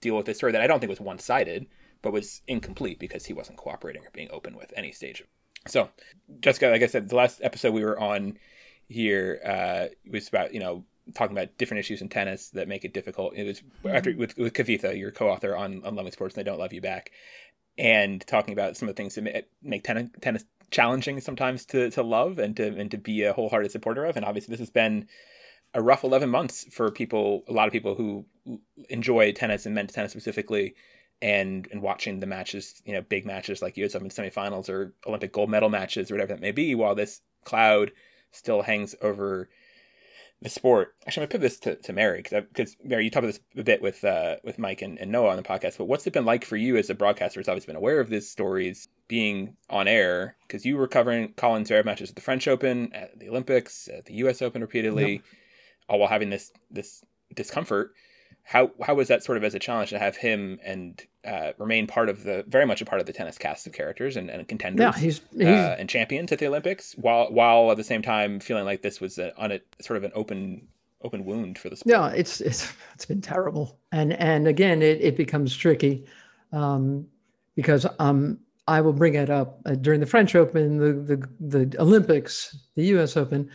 [0.02, 1.68] deal with this story that I don't think was one sided,
[2.02, 5.24] but was incomplete because he wasn't cooperating or being open with any stage.
[5.68, 5.90] So,
[6.42, 8.38] Jessica, like I said, the last episode we were on
[8.90, 12.94] here uh, was about, you know, talking about different issues in tennis that make it
[12.94, 13.36] difficult.
[13.36, 14.20] It was after mm-hmm.
[14.20, 17.12] with, with Kavitha, your co-author on, on Loving Sports and They Don't Love You Back,
[17.78, 22.04] and talking about some of the things that make tennis, tennis challenging sometimes to, to
[22.04, 24.18] love and to and to be a wholehearted supporter of.
[24.18, 25.08] And obviously, this has been
[25.74, 28.26] a rough 11 months for people, a lot of people who
[28.90, 30.76] enjoy tennis and men's tennis specifically,
[31.22, 35.32] and and watching the matches, you know, big matches like US Open semifinals or Olympic
[35.32, 37.92] gold medal matches or whatever that may be, while this cloud
[38.32, 39.50] still hangs over
[40.42, 40.96] the sport.
[41.08, 43.40] Actually, I'm gonna put this to, to Mary because because Mary, you talked about this
[43.58, 45.78] a bit with uh, with Mike and, and Noah on the podcast.
[45.78, 47.40] But what's it been like for you as a broadcaster?
[47.40, 51.70] Who's always been aware of these stories being on air because you were covering Collins
[51.70, 54.42] Zverev matches at the French Open, at the Olympics, at the U.S.
[54.42, 55.14] Open repeatedly.
[55.14, 55.22] Yep
[55.94, 57.04] all while having this this
[57.36, 57.94] discomfort.
[58.42, 61.88] How how was that sort of as a challenge to have him and uh, remain
[61.88, 64.46] part of the very much a part of the tennis cast of characters and, and
[64.50, 65.48] contenders yeah, he's, he's...
[65.48, 69.00] Uh, and champions at the Olympics while while at the same time feeling like this
[69.00, 70.68] was a, on a sort of an open
[71.04, 71.92] open wound for the sport.
[71.92, 76.06] Yeah, it's it's it's been terrible, and and again it, it becomes tricky
[76.52, 77.08] um,
[77.56, 81.82] because um I will bring it up uh, during the French Open, the, the the
[81.82, 83.16] Olympics, the U.S.
[83.16, 83.50] Open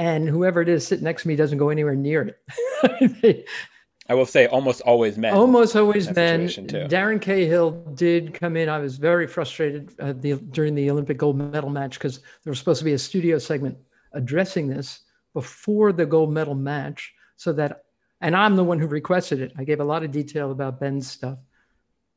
[0.00, 2.34] and whoever it is sitting next to me doesn't go anywhere near
[2.82, 3.46] it.
[4.08, 5.34] I will say almost always men.
[5.34, 6.48] Almost always men.
[6.48, 8.70] Darren Cahill did come in.
[8.70, 12.58] I was very frustrated uh, the, during the Olympic gold medal match because there was
[12.58, 13.76] supposed to be a studio segment
[14.12, 15.02] addressing this
[15.34, 17.84] before the gold medal match so that
[18.22, 19.52] and I'm the one who requested it.
[19.58, 21.38] I gave a lot of detail about Ben's stuff.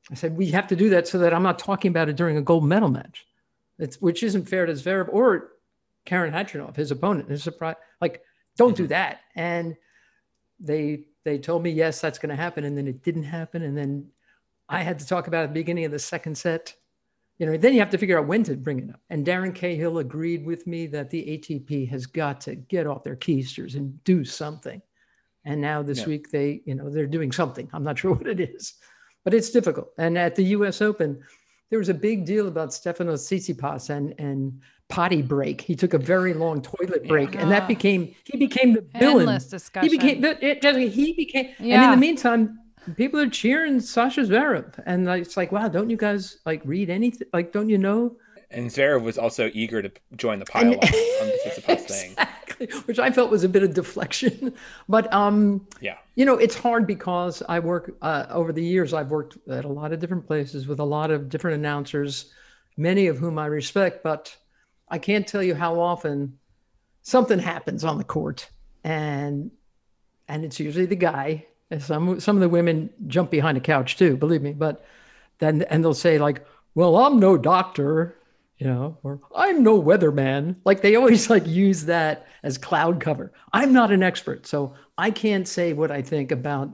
[0.09, 2.37] I said we have to do that so that I'm not talking about it during
[2.37, 3.25] a gold medal match.
[3.77, 5.49] It's, which isn't fair to Zverev or
[6.05, 7.29] Karen Khachanov, his opponent.
[7.29, 8.21] His surprise, like,
[8.57, 8.89] don't do mm-hmm.
[8.89, 9.21] that.
[9.35, 9.75] And
[10.59, 13.63] they they told me yes, that's going to happen, and then it didn't happen.
[13.63, 14.07] And then
[14.69, 16.73] I had to talk about at the beginning of the second set.
[17.39, 18.99] You know, then you have to figure out when to bring it up.
[19.09, 23.15] And Darren Cahill agreed with me that the ATP has got to get off their
[23.15, 24.81] keisters and do something.
[25.43, 26.07] And now this yeah.
[26.07, 27.69] week they, you know, they're doing something.
[27.73, 28.75] I'm not sure what it is,
[29.23, 29.89] but it's difficult.
[29.97, 30.81] And at the U.S.
[30.81, 31.21] Open,
[31.73, 35.59] there was a big deal about Stefanos Tsitsipas and and potty break.
[35.59, 37.41] He took a very long toilet break, yeah.
[37.41, 39.21] and that became he became the villain.
[39.21, 39.89] Endless discussion.
[39.89, 41.73] He became it, he became, yeah.
[41.73, 42.59] and in the meantime,
[42.95, 47.27] people are cheering Sasha Zverev, and it's like, wow, don't you guys like read anything?
[47.33, 48.17] Like, don't you know?
[48.51, 52.15] And Zverev was also eager to join the pile on the Tsitsipas thing,
[52.85, 54.53] which I felt was a bit of deflection.
[54.89, 58.93] But um, yeah, you know, it's hard because I work uh, over the years.
[58.93, 62.31] I've worked at a lot of different places with a lot of different announcers,
[62.77, 64.35] many of whom I respect, but
[64.89, 66.37] I can't tell you how often
[67.01, 68.49] something happens on the court,
[68.83, 69.51] and
[70.27, 71.45] and it's usually the guy.
[71.71, 74.53] And some some of the women jump behind a couch too, believe me.
[74.53, 74.85] But
[75.39, 76.45] then and they'll say like,
[76.75, 78.15] "Well, I'm no doctor,"
[78.63, 83.33] you know, or "I'm no weatherman." Like they always like use that as cloud cover.
[83.51, 86.69] I'm not an expert, so I can't say what I think about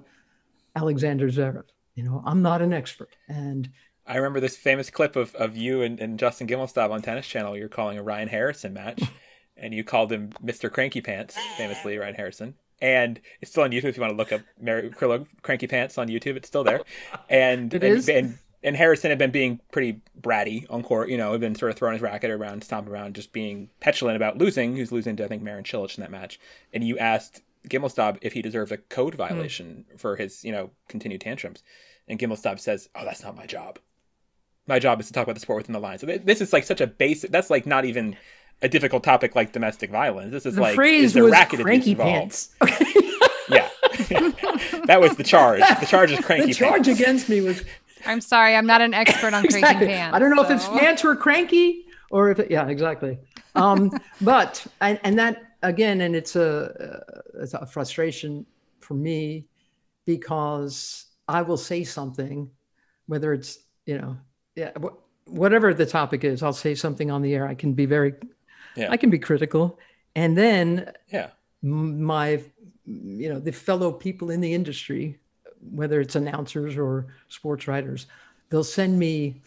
[0.76, 1.64] Alexander Zverev.
[1.96, 3.70] You know, I'm not an expert, and
[4.06, 7.58] I remember this famous clip of, of you and, and Justin Gimelstob on Tennis Channel.
[7.58, 9.02] You're calling a Ryan Harrison match,
[9.58, 10.72] and you called him Mr.
[10.72, 14.32] Cranky Pants, famously Ryan Harrison and it's still on YouTube if you want to look
[14.32, 14.90] up Mary
[15.42, 16.38] Cranky Pants on YouTube.
[16.38, 16.82] It's still there,
[17.30, 18.08] and it and, is?
[18.08, 21.10] and, and Harrison had been being pretty bratty on court.
[21.10, 24.16] You know, had been sort of throwing his racket around, stomping around, just being petulant
[24.16, 24.76] about losing.
[24.76, 26.40] Who's losing to I think Marin Cilic in that match,
[26.74, 29.20] and you asked Gimelstob if he deserved a code hmm.
[29.20, 30.00] violation mm.
[30.00, 31.64] for his you know continued tantrums,
[32.08, 33.80] and Gimelstob says, "Oh, that's not my job.
[34.68, 36.64] My job is to talk about the sport within the lines." So this is like
[36.64, 37.32] such a basic.
[37.32, 38.18] That's like not even
[38.62, 40.32] a difficult topic like domestic violence.
[40.32, 42.50] This is the like phrase is there was racket cranky pants.
[43.50, 43.70] yeah,
[44.86, 45.62] that was the charge.
[45.80, 46.48] The charge is cranky.
[46.48, 47.00] The charge pants.
[47.00, 47.64] against me was.
[48.06, 49.62] I'm sorry, I'm not an expert on exactly.
[49.62, 50.16] cranky pants.
[50.16, 50.50] I don't know so.
[50.50, 53.20] if it's pants or cranky or if it, yeah, exactly.
[53.56, 57.04] Um, but and, and that again, and it's a
[57.36, 58.46] it's a frustration
[58.80, 59.48] for me
[60.06, 62.50] because I will say something,
[63.08, 64.18] whether it's you know
[64.56, 64.72] yeah
[65.26, 67.48] whatever the topic is, I'll say something on the air.
[67.48, 68.16] I can be very
[68.76, 68.90] yeah.
[68.90, 69.78] I can be critical.
[70.16, 71.30] And then yeah.
[71.62, 72.42] my,
[72.86, 75.20] you know, the fellow people in the industry,
[75.72, 78.08] whether it's announcers or sports writers,
[78.50, 79.42] they'll send me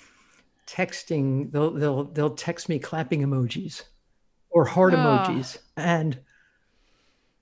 [0.66, 3.82] texting, they'll, they'll, they'll text me clapping emojis
[4.50, 4.98] or heart oh.
[4.98, 5.58] emojis.
[5.76, 6.18] And,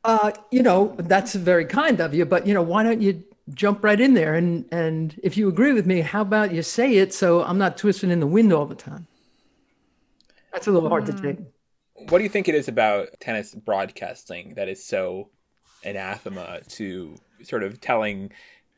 [0.05, 3.23] uh, you know, that's very kind of you, but, you know, why don't you
[3.55, 4.35] jump right in there?
[4.35, 7.77] And, and if you agree with me, how about you say it so I'm not
[7.77, 9.07] twisting in the wind all the time?
[10.53, 11.23] That's a little hard to hmm.
[11.23, 11.39] take
[12.09, 15.29] what do you think it is about tennis broadcasting that is so
[15.85, 18.31] anathema to sort of telling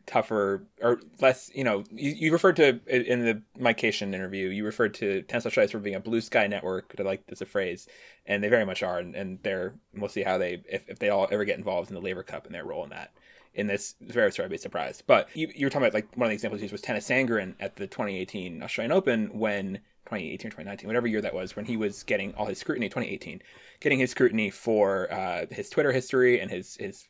[0.07, 4.65] tougher or less you know you, you referred to in the mike cation interview you
[4.65, 7.87] referred to tennis australia for being a blue sky network i like as a phrase
[8.27, 11.09] and they very much are and, and they're we'll see how they if, if they
[11.09, 13.13] all ever get involved in the Laver Cup and their role in that.
[13.55, 15.05] In this very sorry i'd be surprised.
[15.07, 17.55] But you, you were talking about like one of the examples used was Tennys Sandgren
[17.61, 22.03] at the 2018 australian open when 2018 2019, whatever year that was, when he was
[22.03, 23.43] getting all his scrutiny, 2018,
[23.81, 27.09] getting his scrutiny for uh, his Twitter history and his his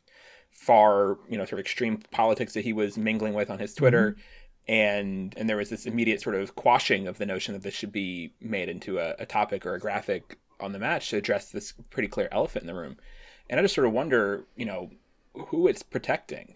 [0.53, 4.11] far, you know, sort of extreme politics that he was mingling with on his Twitter.
[4.11, 4.21] Mm-hmm.
[4.65, 7.91] And and there was this immediate sort of quashing of the notion that this should
[7.91, 11.73] be made into a, a topic or a graphic on the match to address this
[11.89, 12.95] pretty clear elephant in the room.
[13.49, 14.89] And I just sort of wonder, you know,
[15.33, 16.55] who it's protecting.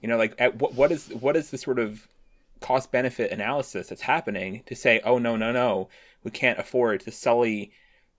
[0.00, 2.06] You know, like at what what is what is the sort of
[2.60, 5.88] cost benefit analysis that's happening to say, oh, no, no, no,
[6.22, 7.72] we can't afford to sully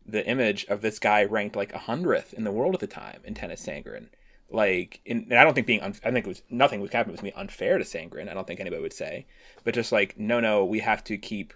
[0.05, 3.21] the image of this guy ranked like a hundredth in the world at the time
[3.23, 4.07] in Tennys Sandgren.
[4.51, 7.13] Like, in, and I don't think being, un, I think it was nothing was happening
[7.13, 8.29] was me unfair to Sandgren.
[8.29, 9.25] I don't think anybody would say,
[9.63, 11.53] but just like, no, no, we have to keep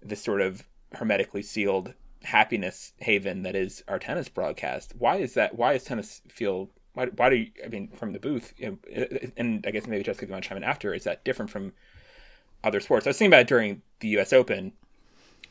[0.00, 4.94] this sort of hermetically sealed happiness haven that is our tennis broadcast.
[4.96, 5.56] Why is that?
[5.56, 6.70] Why is tennis feel?
[6.94, 7.50] Why, why do you?
[7.64, 10.44] I mean, from the booth, you know, and I guess maybe Jessica, if you want
[10.44, 11.72] to chime in after, is that different from
[12.62, 13.06] other sports.
[13.06, 14.32] I was thinking about it during the U.S.
[14.32, 14.72] Open,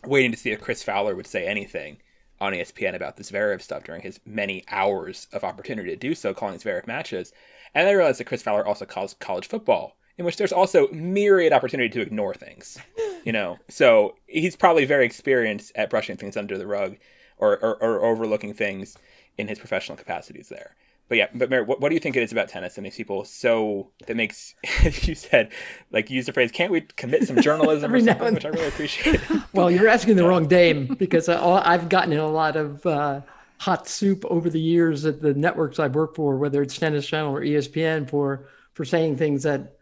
[0.06, 1.98] waiting to see if Chris Fowler would say anything
[2.42, 6.34] on ESPN about this Zverev stuff during his many hours of opportunity to do so,
[6.34, 7.34] calling Zverev matches.
[7.74, 11.54] And I realized that Chris Fowler also calls college football, in which there's also myriad
[11.54, 12.78] opportunity to ignore things.
[13.24, 16.98] You know, so he's probably very experienced at brushing things under the rug
[17.38, 18.98] or, or, or overlooking things
[19.38, 20.76] in his professional capacities there
[21.10, 22.96] but yeah, but Mary, what, what do you think it is about tennis that makes
[22.96, 24.56] people so that makes
[25.02, 25.52] you said
[25.92, 28.68] like you used the phrase can't we commit some journalism or something, which I really
[28.68, 29.20] appreciate.
[29.54, 33.22] well, you're asking the wrong dame because I've gotten in a lot of uh,
[33.58, 37.36] hot soup over the years at the networks I've worked for, whether it's Tennis Channel
[37.36, 39.76] or ESPN, for for saying things that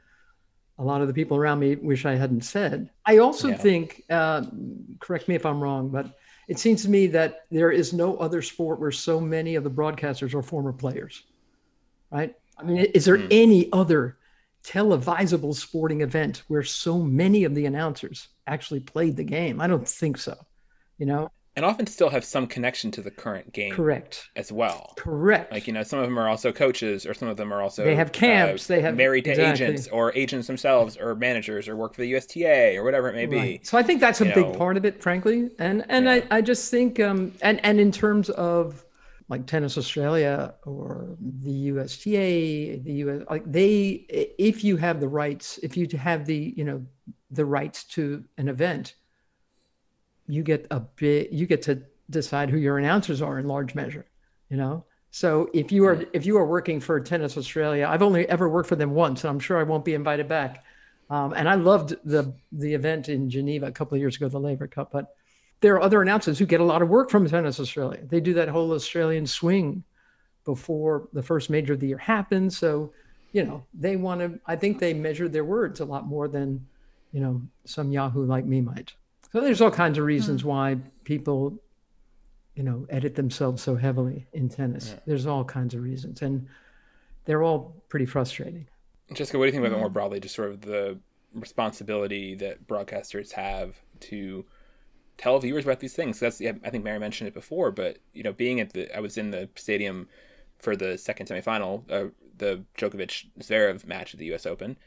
[0.80, 2.90] a lot of the people around me wish I hadn't said.
[3.06, 3.58] I also yeah.
[3.58, 4.44] think, uh,
[5.00, 6.16] correct me if I'm wrong, but
[6.48, 9.70] it seems to me that there is no other sport where so many of the
[9.70, 11.24] broadcasters are former players,
[12.12, 12.36] right?
[12.58, 13.28] I mean, is there mm.
[13.30, 14.18] any other
[14.64, 19.60] televisable sporting event where so many of the announcers actually played the game?
[19.60, 20.36] I don't think so.
[20.98, 24.93] You know, and often still have some connection to the current game correct as well
[24.96, 27.62] correct like you know some of them are also coaches or some of them are
[27.62, 29.65] also they have camps uh, they have married to exactly.
[29.65, 33.26] agents or agents themselves or managers or work for the usta or whatever it may
[33.26, 33.60] right.
[33.60, 36.06] be so i think that's a you big know, part of it frankly and and
[36.06, 36.22] yeah.
[36.32, 38.86] I, I just think um and and in terms of
[39.28, 44.06] like tennis australia or the usta the us like they
[44.38, 46.86] if you have the rights if you have the you know
[47.32, 48.93] the rights to an event
[50.28, 54.06] you get a bit you get to decide who your announcers are in large measure
[54.50, 54.86] you know.
[55.12, 58.70] So if you are if you are working for Tennis Australia, I've only ever worked
[58.70, 60.63] for them once, and I'm sure I won't be invited back.
[61.10, 64.40] Um, and I loved the the event in Geneva a couple of years ago, the
[64.40, 64.92] Laver Cup.
[64.92, 65.16] But
[65.62, 68.02] there are other announcers who get a lot of work from Tennis Australia.
[68.08, 69.84] They do that whole Australian swing
[70.46, 72.58] before the first major of the year happens.
[72.58, 72.94] So,
[73.32, 74.40] you know, they want to.
[74.46, 76.66] I think they measure their words a lot more than,
[77.12, 78.94] you know, some Yahoo like me might.
[79.32, 80.46] So there's all kinds of reasons mm.
[80.46, 81.62] why people,
[82.56, 84.92] you know, edit themselves so heavily in tennis.
[84.94, 85.00] Yeah.
[85.06, 86.48] There's all kinds of reasons, and
[87.26, 88.68] they're all pretty frustrating.
[89.13, 89.82] Jessica, what do you think about mm.
[89.82, 90.20] more broadly?
[90.20, 90.98] Just sort of the
[91.34, 94.46] responsibility that broadcasters have to
[95.18, 96.20] tell viewers about these things.
[96.20, 99.00] That's yeah, I think Mary mentioned it before, but you know, being at the I
[99.00, 100.08] was in the stadium
[100.60, 104.46] for the second semifinal, uh, the Djokovic Zverev match at the U.S.
[104.46, 104.78] Open,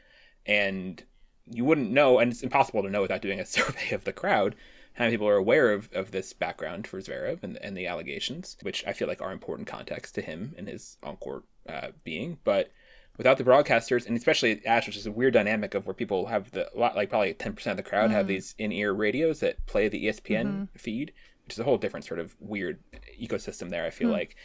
[0.45, 1.03] and
[1.49, 4.55] you wouldn't know, and it's impossible to know without doing a survey of the crowd,
[4.93, 8.57] how many people are aware of, of this background for Zverev and, and the allegations,
[8.61, 12.39] which I feel like are important context to him and his on court uh, being.
[12.43, 12.71] But
[13.17, 16.51] without the broadcasters, and especially Ashe, which is a weird dynamic of where people have
[16.51, 19.65] the lot, like probably 10% of the crowd mm have these in ear radios that
[19.65, 20.63] play the ESPN mm-hmm.
[20.75, 21.13] feed,
[21.45, 22.79] which is a whole different sort of weird
[23.21, 24.35] ecosystem there, I feel mm like.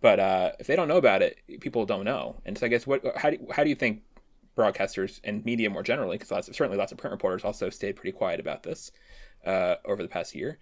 [0.00, 2.36] But uh, if they don't know about it, people don't know.
[2.44, 4.02] And so I guess what how do, how do you think
[4.56, 7.96] broadcasters and media more generally, because lots of, certainly lots of print reporters also stayed
[7.96, 8.92] pretty quiet about this
[9.44, 10.58] uh, over the past year.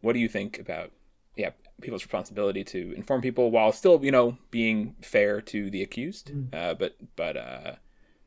[0.00, 0.90] What do you think about
[1.36, 6.32] yeah people's responsibility to inform people while still you know being fair to the accused,
[6.32, 6.54] mm.
[6.54, 7.72] uh, but but uh,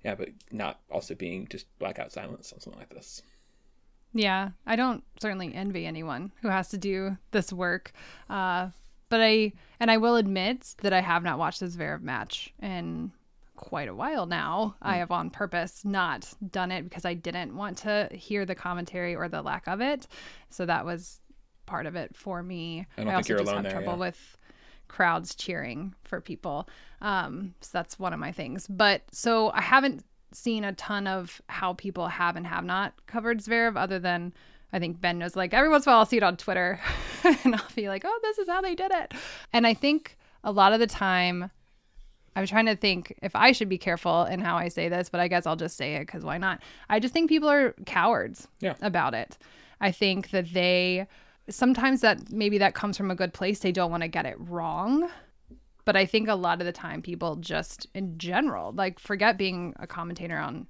[0.04, 3.22] yeah, but not also being just blackout silence on something like this.
[4.14, 7.92] Yeah, I don't certainly envy anyone who has to do this work.
[8.30, 8.70] Uh,
[9.10, 13.12] but I and I will admit that I have not watched this Zverev match in
[13.58, 14.76] quite a while now.
[14.82, 14.88] Mm.
[14.88, 15.00] I hmm.
[15.00, 19.28] have on purpose not done it because I didn't want to hear the commentary or
[19.28, 20.08] the lack of it.
[20.50, 21.20] So that was
[21.66, 22.86] part of it for me.
[22.98, 24.08] I don't I think you're just alone have there, trouble yeah.
[24.08, 24.38] with
[24.88, 26.70] crowds cheering for people.
[27.02, 28.66] Um, so that's one of my things.
[28.68, 33.40] But so I haven't seen a ton of how people have and have not covered
[33.40, 34.34] Zverev other than
[34.74, 36.80] I think Ben knows like every once in a while I'll see it on Twitter
[37.24, 39.14] and I'll be like, oh, this is how they did it.
[39.54, 41.52] And I think a lot of the time,
[42.38, 45.20] I'm trying to think if I should be careful in how I say this, but
[45.20, 46.62] I guess I'll just say it because why not?
[46.88, 48.76] I just think people are cowards yeah.
[48.80, 49.40] about it.
[49.82, 51.08] I think that they
[51.50, 53.58] sometimes that maybe that comes from a good place.
[53.60, 55.10] They don't want to get it wrong.
[55.84, 59.74] But I think a lot of the time people just in general, like forget being
[59.80, 60.68] a commentator on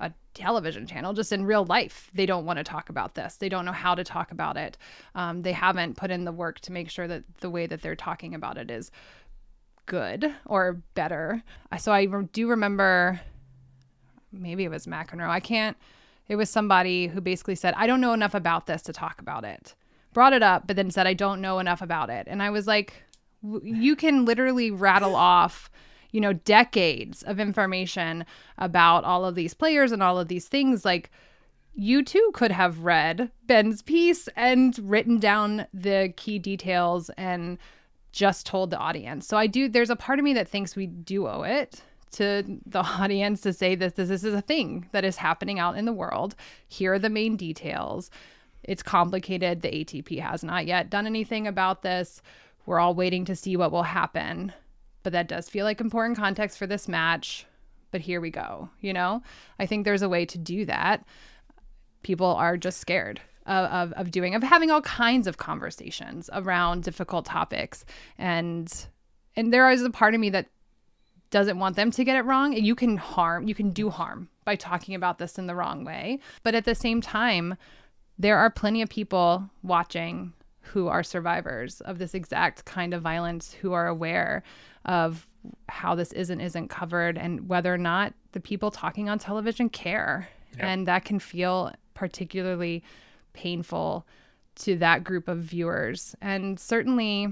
[0.00, 3.36] a television channel, just in real life, they don't want to talk about this.
[3.36, 4.76] They don't know how to talk about it.
[5.14, 7.94] Um, they haven't put in the work to make sure that the way that they're
[7.94, 8.90] talking about it is
[9.88, 11.42] good or better.
[11.78, 13.20] So I do remember,
[14.30, 15.28] maybe it was McEnroe.
[15.28, 15.76] I can't.
[16.28, 19.44] It was somebody who basically said, "I don't know enough about this to talk about
[19.44, 19.74] it."
[20.12, 22.66] Brought it up, but then said, "I don't know enough about it," and I was
[22.66, 23.02] like,
[23.42, 25.70] "You can literally rattle off."
[26.10, 28.24] you know, decades of information
[28.56, 30.82] about all of these players and all of these things.
[30.82, 31.10] Like,
[31.74, 37.58] you too could have read Ben's piece and written down the key details and
[38.12, 39.26] just told the audience.
[39.26, 42.60] So I do, there's a part of me that thinks we do owe it to
[42.66, 45.84] the audience to say that this, this is a thing that is happening out in
[45.84, 46.34] the world.
[46.66, 48.10] Here are the main details.
[48.62, 49.62] It's complicated.
[49.62, 52.22] The ATP has not yet done anything about this.
[52.66, 54.52] We're all waiting to see what will happen
[55.08, 57.46] but that does feel like important context for this match.
[57.90, 58.68] But here we go.
[58.82, 59.22] You know,
[59.58, 61.06] I think there's a way to do that.
[62.02, 66.84] People are just scared of, of, of doing, of having all kinds of conversations around
[66.84, 67.84] difficult topics.
[68.18, 68.72] And,
[69.34, 70.46] and there is a part of me that
[71.30, 72.52] doesn't want them to get it wrong.
[72.52, 76.20] You can harm, you can do harm by talking about this in the wrong way.
[76.42, 77.56] But at the same time,
[78.18, 83.52] there are plenty of people watching who are survivors of this exact kind of violence
[83.52, 84.42] who are aware
[84.84, 85.26] of
[85.68, 89.68] how this is and isn't covered and whether or not the people talking on television
[89.68, 90.28] care.
[90.56, 90.64] Yep.
[90.64, 92.82] And that can feel particularly
[93.32, 94.06] painful
[94.56, 96.14] to that group of viewers.
[96.20, 97.28] And certainly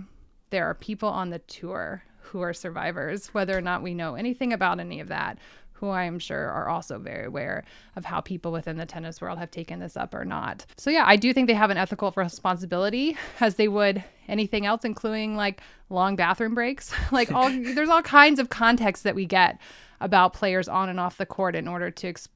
[0.50, 4.52] there are people on the tour who are survivors, whether or not we know anything
[4.52, 5.38] about any of that,
[5.72, 7.64] who I am sure are also very aware
[7.96, 10.64] of how people within the tennis world have taken this up or not.
[10.76, 14.84] So, yeah, I do think they have an ethical responsibility as they would anything else,
[14.84, 16.92] including like long bathroom breaks.
[17.12, 19.60] like, all there's all kinds of context that we get
[20.00, 22.28] about players on and off the court in order to ex-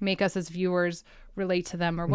[0.00, 1.04] make us as viewers
[1.36, 2.10] relate to them or mm.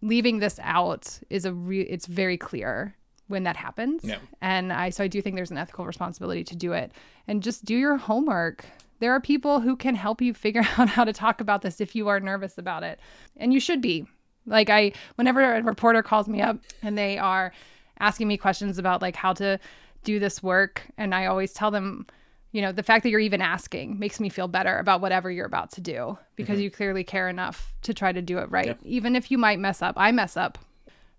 [0.00, 2.94] Leaving this out is a re- it's very clear
[3.26, 4.04] when that happens.
[4.04, 4.18] Yeah.
[4.40, 6.92] And I so I do think there's an ethical responsibility to do it
[7.26, 8.64] and just do your homework.
[9.00, 11.94] There are people who can help you figure out how to talk about this if
[11.94, 13.00] you are nervous about it.
[13.36, 14.06] And you should be.
[14.46, 17.52] Like I whenever a reporter calls me up and they are
[18.00, 19.58] asking me questions about like how to
[20.04, 20.86] do this work.
[20.96, 22.06] And I always tell them,
[22.52, 25.46] you know, the fact that you're even asking makes me feel better about whatever you're
[25.46, 26.62] about to do because mm-hmm.
[26.62, 28.66] you clearly care enough to try to do it right.
[28.66, 28.74] Yeah.
[28.84, 30.58] Even if you might mess up, I mess up.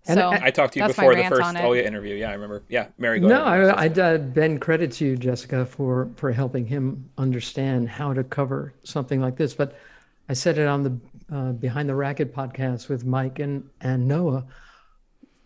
[0.04, 2.16] So I, I talked to you before the first Olia interview.
[2.16, 2.64] Yeah, I remember.
[2.70, 3.20] Yeah, Mary.
[3.20, 8.14] no, I, I uh, bend credit to you, Jessica, for for helping him understand how
[8.14, 9.54] to cover something like this.
[9.54, 9.76] But
[10.30, 14.46] I said it on the uh, Behind the Racquet podcast with Mike and and Noah.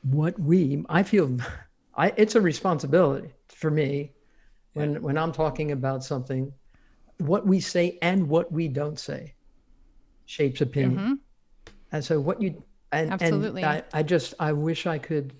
[0.03, 1.35] What we, I feel,
[1.95, 4.11] I it's a responsibility for me
[4.73, 6.51] when when I'm talking about something,
[7.17, 9.33] what we say and what we don't say
[10.25, 10.99] shapes opinion.
[10.99, 11.13] Mm-hmm.
[11.91, 13.63] And so what you and, Absolutely.
[13.63, 15.33] and I, I just I wish I could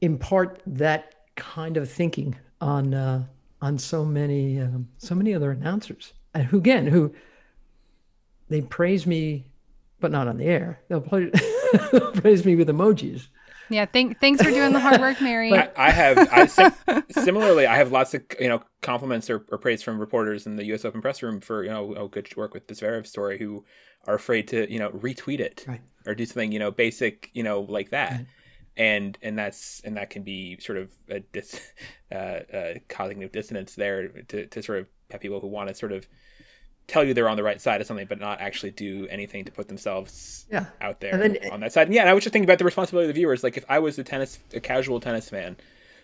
[0.00, 3.24] impart that kind of thinking on uh,
[3.62, 7.14] on so many um, so many other announcers and who again who
[8.48, 9.46] they praise me
[10.00, 11.00] but not on the air they'll
[12.20, 13.28] praise me with emojis
[13.68, 15.52] yeah, thank, thanks for doing the hard work, Mary.
[15.52, 19.58] I, I, have I, sim- similarly, I have lots of you know compliments or, or,
[19.58, 20.84] praise from reporters in the U.S.
[20.84, 23.64] Open press room for you know oh, good work with this Zverev story who
[24.06, 25.80] are afraid to you know retweet it right.
[26.06, 28.12] or do something you know basic you know like that.
[28.12, 28.26] Right.
[28.78, 31.60] And and that's and that can be sort of a dis,
[32.12, 35.92] uh, uh, cognitive dissonance there to, to sort of have people who want to sort
[35.92, 36.06] of
[36.86, 39.52] tell you they're on the right side of something, but not actually do anything to
[39.52, 40.66] put themselves yeah.
[40.80, 41.88] out there then, on that side.
[41.88, 43.42] And yeah, and I was just thinking about the responsibility of the viewers.
[43.42, 45.56] Like if I was a tennis, a casual tennis fan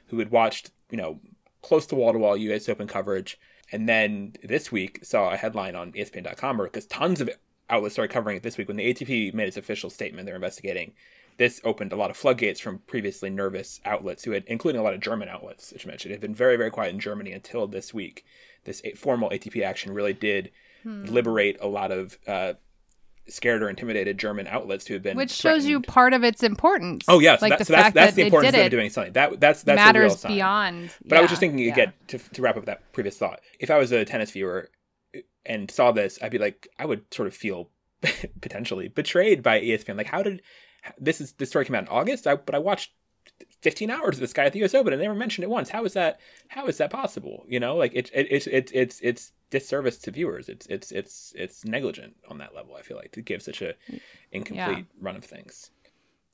[0.08, 1.20] who had watched, you know,
[1.62, 2.68] close to wall to wall U.S.
[2.68, 3.38] Open coverage,
[3.70, 7.30] and then this week saw a headline on ESPN.com or because tons of
[7.70, 10.92] outlets started covering it this week when the ATP made its official statement they're investigating.
[11.38, 14.92] This opened a lot of floodgates from previously nervous outlets who had, including a lot
[14.92, 17.94] of German outlets, which you mentioned, had been very, very quiet in Germany until this
[17.94, 18.26] week.
[18.64, 20.50] This formal ATP action really did
[20.82, 21.04] hmm.
[21.04, 22.54] liberate a lot of uh,
[23.28, 27.04] scared or intimidated German outlets who have been which shows you part of its importance.
[27.08, 28.70] Oh yes, yeah, so like that, the so fact that's, that's that the importance of
[28.70, 29.12] doing something.
[29.12, 30.90] That that's that's matters beyond.
[31.04, 31.72] But yeah, I was just thinking yeah.
[31.72, 33.40] again to to wrap up that previous thought.
[33.60, 34.70] If I was a tennis viewer
[35.46, 37.68] and saw this, I'd be like, I would sort of feel
[38.40, 39.96] potentially betrayed by ESPN.
[39.96, 40.42] Like, how did
[40.98, 42.26] this is this story came out in August?
[42.26, 42.92] I, but I watched
[43.62, 45.70] 15 hours of this guy at the US Open and they never mentioned it once.
[45.70, 47.44] How is that how is that possible?
[47.48, 50.48] You know, like it, it, it, it it's it's disservice to viewers.
[50.48, 53.74] It's it's it's it's negligent on that level, I feel like, to give such a
[54.32, 55.00] incomplete yeah.
[55.00, 55.70] run of things.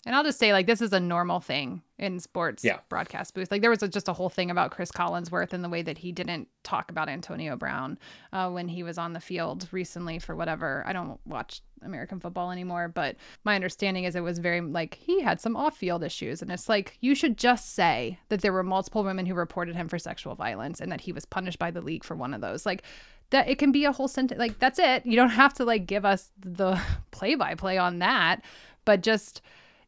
[0.06, 2.78] And I'll just say, like, this is a normal thing in sports yeah.
[2.88, 3.50] broadcast booth.
[3.50, 5.98] Like, there was a, just a whole thing about Chris Collinsworth and the way that
[5.98, 7.98] he didn't talk about Antonio Brown
[8.32, 10.84] uh, when he was on the field recently for whatever.
[10.86, 15.20] I don't watch American football anymore, but my understanding is it was very like he
[15.20, 16.42] had some off field issues.
[16.42, 19.88] And it's like, you should just say that there were multiple women who reported him
[19.88, 22.64] for sexual violence and that he was punished by the league for one of those.
[22.64, 22.84] Like,
[23.30, 24.38] that it can be a whole sentence.
[24.38, 25.04] Like, that's it.
[25.04, 26.80] You don't have to like give us the
[27.10, 28.42] play by play on that,
[28.84, 29.42] but just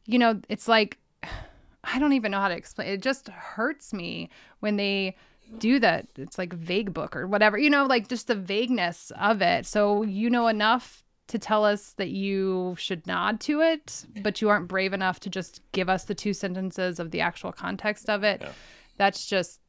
[0.05, 0.97] you know, it's like
[1.83, 2.89] I don't even know how to explain.
[2.89, 4.29] It just hurts me
[4.59, 5.15] when they
[5.57, 6.07] do that.
[6.15, 9.65] It's like vague book or whatever, you know, like just the vagueness of it.
[9.65, 14.49] So you know enough to tell us that you should nod to it, but you
[14.49, 18.23] aren't brave enough to just give us the two sentences of the actual context of
[18.23, 18.41] it.
[18.41, 18.51] Yeah.
[18.97, 19.59] That's just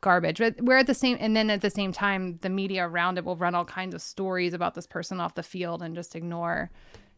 [0.00, 0.38] garbage.
[0.38, 3.24] But we're at the same, and then at the same time, the media around it
[3.24, 6.70] will run all kinds of stories about this person off the field and just ignore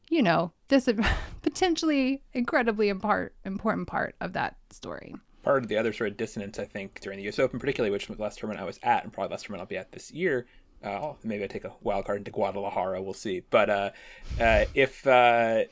[0.09, 0.89] you know, this
[1.43, 5.15] potentially incredibly important part of that story.
[5.43, 8.09] Part of the other sort of dissonance, I think, during the US Open, particularly, which
[8.09, 10.47] was last tournament I was at, and probably last tournament I'll be at this year.
[10.85, 13.03] Uh, maybe I take a wild card into Guadalajara.
[13.03, 13.43] We'll see.
[13.51, 13.91] But uh,
[14.41, 15.65] uh, if uh,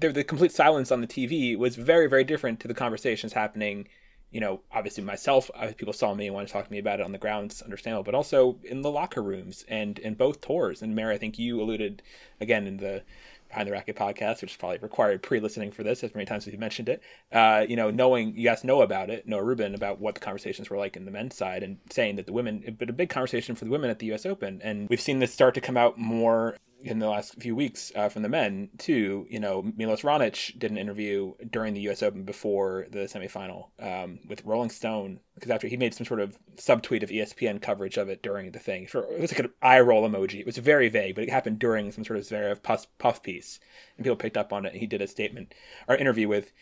[0.00, 3.88] the, the complete silence on the TV was very, very different to the conversations happening
[4.30, 7.04] you know, obviously myself, people saw me and wanted to talk to me about it
[7.04, 10.82] on the grounds, understandable, but also in the locker rooms and in both tours.
[10.82, 12.02] And Mary, I think you alluded
[12.40, 13.02] again in the
[13.48, 16.58] Behind the Racquet podcast, which probably required pre-listening for this, as many times as you
[16.58, 17.00] mentioned it.
[17.30, 20.68] Uh, you know, knowing you guys know about it, Noah Rubin about what the conversations
[20.68, 23.54] were like in the men's side, and saying that the women, but a big conversation
[23.54, 24.26] for the women at the U.S.
[24.26, 27.90] Open, and we've seen this start to come out more in the last few weeks
[27.94, 29.26] uh, from the men too.
[29.30, 32.02] You know, Milos Raonic did an interview during the U.S.
[32.02, 36.38] Open before the semifinal um, with Rolling Stone because after he made some sort of
[36.56, 38.84] subtweet of ESPN coverage of it during the thing.
[38.84, 40.40] It was like an eye roll emoji.
[40.40, 43.60] It was very vague, but it happened during some sort of Zverev puff, puff piece,
[43.96, 44.72] and people picked up on it.
[44.72, 45.54] And he did a statement
[45.88, 46.52] or interview with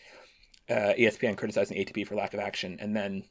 [0.69, 3.25] uh, ESPN criticizing ATP for lack of action, and then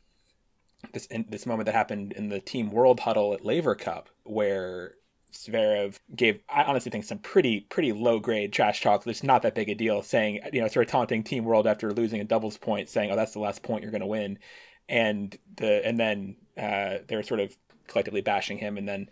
[0.91, 4.95] this this moment that happened in the Team World Huddle at Laver Cup where
[5.33, 9.05] Zverev gave, I honestly think, some pretty pretty low grade trash talk.
[9.07, 11.91] It's not that big a deal, saying you know, sort of taunting Team World after
[11.91, 14.39] losing a doubles point, saying, "Oh, that's the last point you're going to win,"
[14.87, 17.55] and the and then uh, they're sort of
[17.87, 19.09] collectively bashing him, and then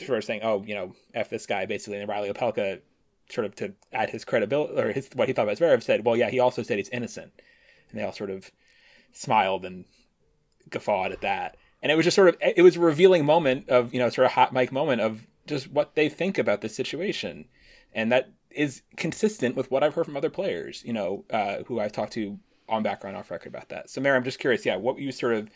[0.00, 1.98] sort of saying, "Oh, you know, f this guy," basically.
[1.98, 2.80] And Reilly Opelka,
[3.28, 6.16] sort of to add his credibility or his what he thought about Zverev, said, "Well,
[6.16, 7.32] yeah, he also said he's innocent,"
[7.90, 8.50] and they all sort of
[9.12, 9.84] smiled and
[10.70, 11.56] guffawed at that.
[11.82, 14.26] And it was just sort of it was a revealing moment of you know sort
[14.26, 17.46] of hot mic moment of just what they think about this situation,
[17.92, 21.80] and that is consistent with what I've heard from other players, you know, uh, who
[21.80, 22.38] I've talked to
[22.68, 23.90] on background off record about that.
[23.90, 25.50] So, Mary, I'm just curious, yeah, what you sort of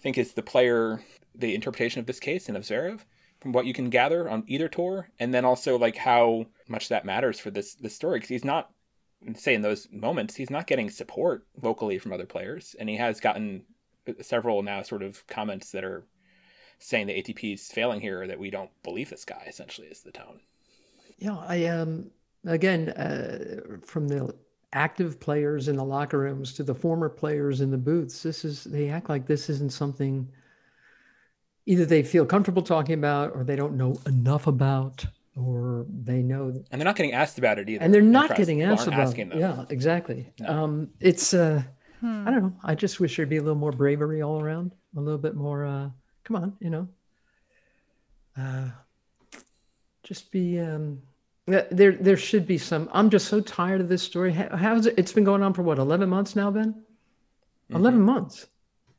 [0.00, 1.02] think is the player,
[1.34, 3.00] the interpretation of this case and of Zverev
[3.40, 7.04] from what you can gather on either tour, and then also like how much that
[7.04, 8.70] matters for this this story because he's not
[9.34, 13.20] say in those moments he's not getting support locally from other players, and he has
[13.20, 13.64] gotten
[14.20, 16.04] several now sort of comments that are
[16.78, 19.44] saying the ATP is failing here, or that we don't believe this guy.
[19.46, 20.40] Essentially, is the tone.
[21.18, 22.10] Yeah, I um
[22.44, 24.34] again uh, from the
[24.72, 28.22] active players in the locker rooms to the former players in the booths.
[28.22, 30.28] This is they act like this isn't something
[31.66, 35.04] either they feel comfortable talking about or they don't know enough about
[35.36, 38.62] or they know and they're not getting asked about it either and they're not getting
[38.62, 40.48] asked about it yeah exactly no.
[40.48, 41.62] um, it's uh,
[42.00, 42.26] hmm.
[42.26, 45.00] i don't know i just wish there'd be a little more bravery all around a
[45.00, 45.90] little bit more uh,
[46.26, 46.88] come on you know
[48.38, 48.68] uh,
[50.02, 51.00] just be um,
[51.46, 55.12] there there should be some i'm just so tired of this story how's it it's
[55.12, 57.76] been going on for what 11 months now ben mm-hmm.
[57.76, 58.46] 11 months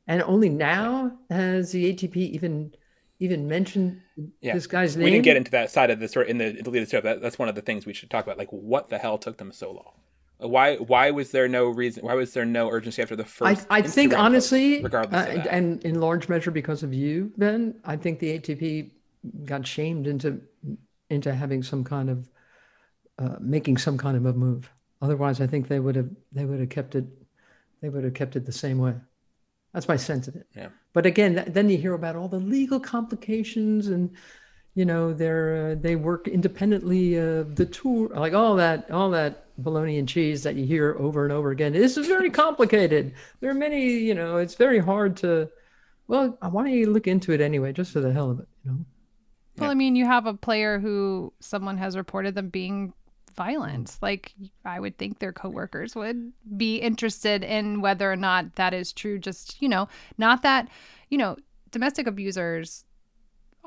[0.08, 2.74] and only now has the ATP even
[3.20, 4.00] even mentioned
[4.42, 4.54] yeah.
[4.54, 5.06] this guy's name.
[5.06, 7.04] We didn't get into that side of the story in the deleted stuff.
[7.04, 8.38] That, that's one of the things we should talk about.
[8.38, 9.94] Like, what the hell took them so long?
[10.40, 12.06] Why why was there no reason?
[12.06, 13.66] Why was there no urgency after the first?
[13.70, 17.98] I, I think honestly, regardless, uh, and in large measure because of you, Ben, I
[17.98, 18.92] think the ATP
[19.46, 20.40] got shamed into
[21.10, 22.30] into having some kind of
[23.18, 24.70] uh, making some kind of a move.
[25.02, 27.06] Otherwise, I think they would have they would have kept it
[27.82, 28.94] they would have kept it the same way.
[29.74, 30.48] That's my sense of it.
[30.56, 30.70] Yeah.
[30.94, 34.16] But again, then you hear about all the legal complications and
[34.78, 39.46] you know they're uh, they work independently of the tour like all that all that
[39.58, 43.50] bologna and cheese that you hear over and over again this is very complicated there
[43.50, 45.50] are many you know it's very hard to
[46.08, 48.72] well why don't you look into it anyway just for the hell of it you
[48.72, 48.78] know
[49.58, 49.72] well yeah.
[49.72, 52.94] i mean you have a player who someone has reported them being
[53.36, 54.34] violent Like
[54.66, 59.20] I would think their coworkers would be interested in whether or not that is true.
[59.20, 60.68] Just, you know, not that,
[61.10, 61.38] you know,
[61.70, 62.84] domestic abusers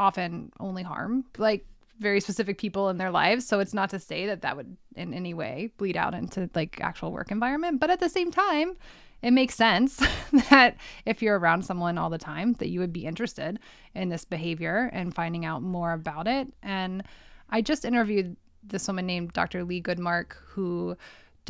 [0.01, 1.67] often only harm like
[2.01, 3.47] very specific people in their lives.
[3.47, 6.81] So it's not to say that that would in any way bleed out into like
[6.81, 7.79] actual work environment.
[7.79, 8.77] But at the same time,
[9.23, 10.03] it makes sense
[10.51, 13.61] that if you're around someone all the time, that you would be interested
[13.95, 16.49] in this behavior and finding out more about it.
[16.63, 17.05] And
[17.51, 19.63] I just interviewed this woman named Dr.
[19.65, 20.97] Leigh Goodmark, who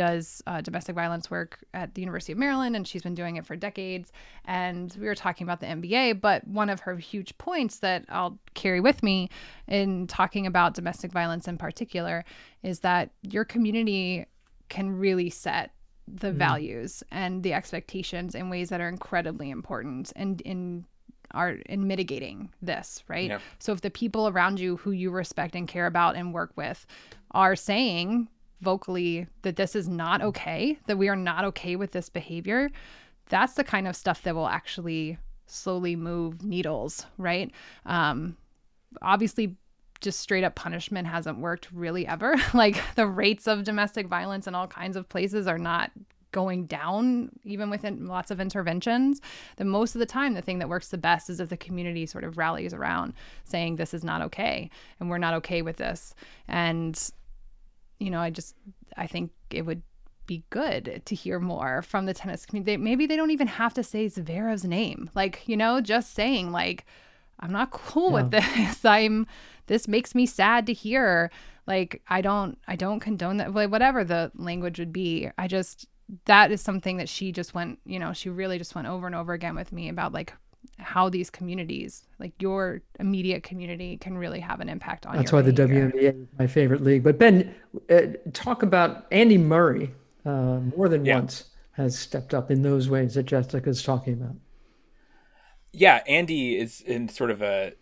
[0.01, 3.45] does uh, domestic violence work at the University of Maryland, and she's been doing it
[3.45, 4.11] for decades.
[4.47, 8.39] And we were talking about the NBA, but one of her huge points that I'll
[8.55, 9.29] carry with me
[9.69, 12.25] in talking about domestic violence in particular
[12.63, 14.25] is that your community
[14.71, 15.75] can really set
[16.09, 16.37] the mm.
[16.37, 20.87] values and the expectations in ways that are incredibly important and in
[21.33, 23.29] are in mitigating this, right?
[23.29, 23.39] Yeah.
[23.59, 26.87] So if the people around you who you respect and care about and work with
[27.33, 28.29] are saying
[28.61, 32.71] vocally that this is not okay, that we are not okay with this behavior,
[33.29, 37.51] that's the kind of stuff that will actually slowly move needles, right?
[37.87, 38.37] Um,
[39.03, 39.57] obviously,
[40.01, 42.37] just straight up punishment hasn't worked really ever.
[42.55, 45.91] like the rates of domestic violence in all kinds of places are not
[46.33, 49.21] going down even within lots of interventions
[49.57, 52.07] then most of the time the thing that works the best is if the community
[52.07, 56.15] sort of rallies around saying this is not okay and we're not okay with this
[56.47, 57.11] and
[58.01, 58.57] you know i just
[58.97, 59.83] i think it would
[60.31, 63.83] be good to hear more from the tennis community maybe they don't even have to
[63.83, 65.11] say Zverev's name.
[65.13, 66.87] Like you know just saying like
[67.41, 68.23] i'm not cool yeah.
[68.23, 68.85] with this.
[68.85, 69.27] I'm
[69.67, 71.33] this makes me sad to hear.
[71.67, 75.29] Like i don't i don't condone that like whatever the language would be.
[75.37, 75.87] I just
[76.27, 79.17] that is something that she just went, you know, she really just went over and
[79.17, 80.33] over again with me about like
[80.79, 85.17] how these communities, like your immediate community, can really have an impact on.
[85.17, 85.91] That's why behavior.
[85.91, 87.03] the WNBA is my favorite league.
[87.03, 87.55] But Ben,
[87.91, 88.03] uh,
[88.33, 89.93] talk about Andy Murray.
[90.25, 91.17] Uh, more than yeah.
[91.17, 94.35] once has stepped up in those ways that Jessica's talking about.
[95.73, 97.73] Yeah, Andy is in sort of a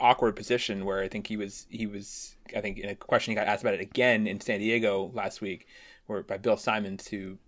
[0.00, 3.34] awkward position where I think he was he was I think in a question he
[3.36, 5.66] got asked about it again in San Diego last week,
[6.06, 7.38] where by Bill Simons who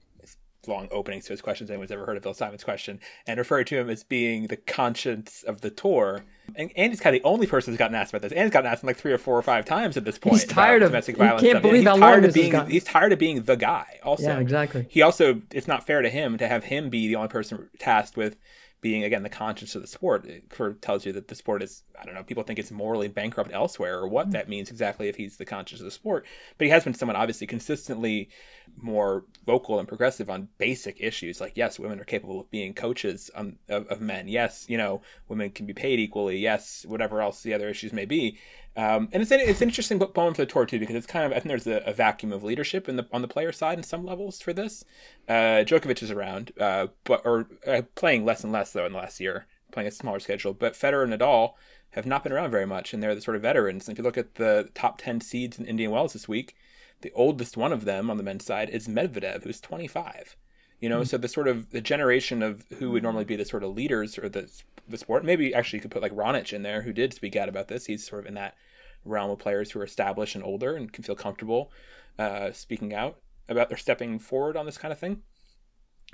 [0.68, 1.70] long openings to his questions.
[1.70, 5.42] Anyone's ever heard of Bill Simons' question and referred to him as being the conscience
[5.42, 6.24] of the tour.
[6.56, 8.32] And Andy's kind of the only person who's gotten asked about this.
[8.32, 10.36] Andy's gotten asked like three or four or five times at this point.
[10.36, 11.42] He's tired of domestic violence.
[11.42, 11.62] Can't stuff.
[11.62, 13.98] believe how long this being, He's tired of being the guy.
[14.02, 14.86] Also, yeah, exactly.
[14.88, 18.16] He also it's not fair to him to have him be the only person tasked
[18.16, 18.36] with
[18.80, 21.62] being again the conscience of the sport it sort of tells you that the sport
[21.62, 24.32] is i don't know people think it's morally bankrupt elsewhere or what mm-hmm.
[24.32, 26.26] that means exactly if he's the conscience of the sport.
[26.56, 28.30] But he has been someone obviously consistently
[28.76, 33.30] more vocal and progressive on basic issues like yes women are capable of being coaches
[33.34, 34.28] um, of, of men.
[34.28, 36.38] Yes you know women can be paid equally.
[36.38, 38.38] Yes whatever else the other issues may be
[38.76, 41.32] um, and it's it's an interesting poem for the tour too because it's kind of
[41.32, 43.82] I think there's a, a, vacuum of leadership in the on the player side in
[43.84, 44.84] some levels for this.
[45.28, 48.98] Uh, Djokovic is around, uh, but or uh, playing less and less though in the
[48.98, 50.54] last year, playing a smaller schedule.
[50.54, 51.54] But Federer and Nadal
[51.90, 53.88] have not been around very much, and they're the sort of veterans.
[53.88, 56.54] And if you look at the top ten seeds in Indian Wells this week,
[57.00, 60.36] the oldest one of them on the men's side is Medvedev, who's 25.
[60.80, 61.04] You know, mm-hmm.
[61.04, 64.18] so the sort of the generation of who would normally be the sort of leaders
[64.18, 64.50] or the
[64.88, 65.24] the sport.
[65.24, 67.86] Maybe actually you could put like Raonic in there, who did speak out about this.
[67.86, 68.56] He's sort of in that
[69.04, 71.70] realm of players who are established and older and can feel comfortable
[72.18, 73.16] uh, speaking out
[73.48, 75.22] about their stepping forward on this kind of thing.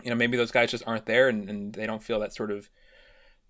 [0.03, 2.51] You know, maybe those guys just aren't there and, and they don't feel that sort
[2.51, 2.69] of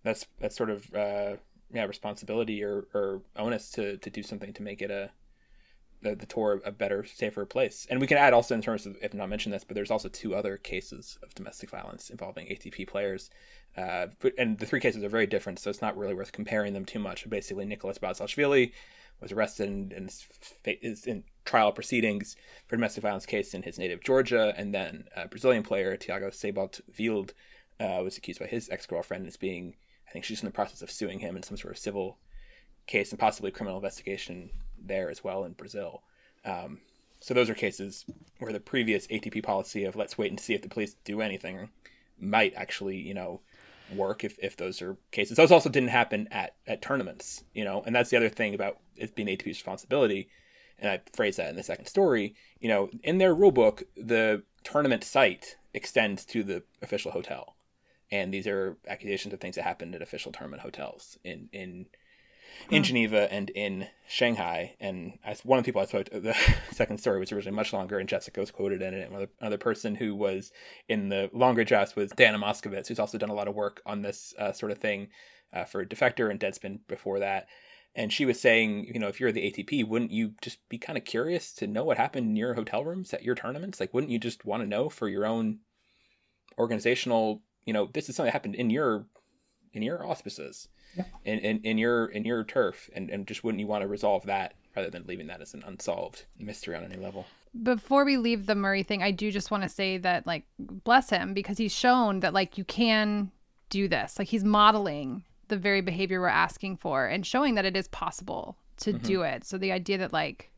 [0.02, 1.36] that's that sort of uh,
[1.72, 5.10] yeah responsibility or, or onus to to do something to make it a
[6.02, 7.86] the, the tour a better, safer place.
[7.90, 10.08] And we can add also in terms of if not mention this, but there's also
[10.08, 13.30] two other cases of domestic violence involving ATP players.
[13.76, 14.06] Uh,
[14.38, 16.98] and the three cases are very different, so it's not really worth comparing them too
[16.98, 17.28] much.
[17.28, 18.72] Basically, Nicholas Basilashvili
[19.20, 20.12] was arrested and
[20.66, 22.36] is in trial proceedings
[22.66, 26.80] for domestic violence case in his native Georgia, and then a Brazilian player Thiago Seyboth
[26.98, 27.32] Wild
[27.80, 29.74] uh, was accused by his ex girlfriend as being,
[30.08, 32.18] I think she's in the process of suing him in some sort of civil
[32.86, 34.50] case and possibly criminal investigation
[34.86, 36.02] there as well in Brazil.
[36.44, 36.80] Um,
[37.20, 38.04] so those are cases
[38.38, 41.68] where the previous ATP policy of let's wait and see if the police do anything
[42.18, 43.40] might actually, you know,
[43.94, 45.36] work if, if those are cases.
[45.36, 48.78] Those also didn't happen at, at tournaments, you know, and that's the other thing about
[48.96, 50.28] it being ATP's responsibility.
[50.78, 54.42] And I phrase that in the second story, you know, in their rule book, the
[54.64, 57.56] tournament site extends to the official hotel.
[58.10, 61.86] And these are accusations of things that happened at official tournament hotels in, in
[62.70, 62.86] in hmm.
[62.86, 64.74] Geneva and in Shanghai.
[64.80, 66.36] And as one of the people I spoke to, the
[66.72, 69.10] second story was originally much longer, and Jessica was quoted in it.
[69.10, 70.52] Another, another person who was
[70.88, 74.02] in the longer draft was Diana Moskovitz, who's also done a lot of work on
[74.02, 75.08] this uh, sort of thing
[75.52, 77.48] uh, for Defector and Deadspin before that.
[77.94, 80.98] And she was saying, you know, if you're the ATP, wouldn't you just be kind
[80.98, 83.80] of curious to know what happened in your hotel rooms at your tournaments?
[83.80, 85.60] Like, wouldn't you just want to know for your own
[86.58, 89.06] organizational, you know, this is something that happened in your
[89.72, 91.04] in your auspices yeah.
[91.24, 94.26] in, in, in your in your turf and, and just wouldn't you want to resolve
[94.26, 97.26] that rather than leaving that as an unsolved mystery on any level
[97.62, 101.10] before we leave the murray thing i do just want to say that like bless
[101.10, 103.30] him because he's shown that like you can
[103.70, 107.76] do this like he's modeling the very behavior we're asking for and showing that it
[107.76, 109.06] is possible to mm-hmm.
[109.06, 110.50] do it so the idea that like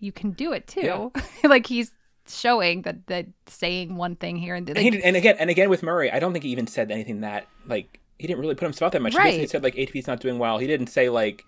[0.00, 1.22] you can do it too yeah.
[1.44, 1.92] like he's
[2.26, 5.82] showing that that saying one thing here and, like, and, and again and again with
[5.82, 8.88] murray i don't think he even said anything that like he didn't really put himself
[8.88, 9.14] out that much.
[9.14, 9.26] Right.
[9.26, 10.58] He basically said like ATP's not doing well.
[10.58, 11.44] He didn't say like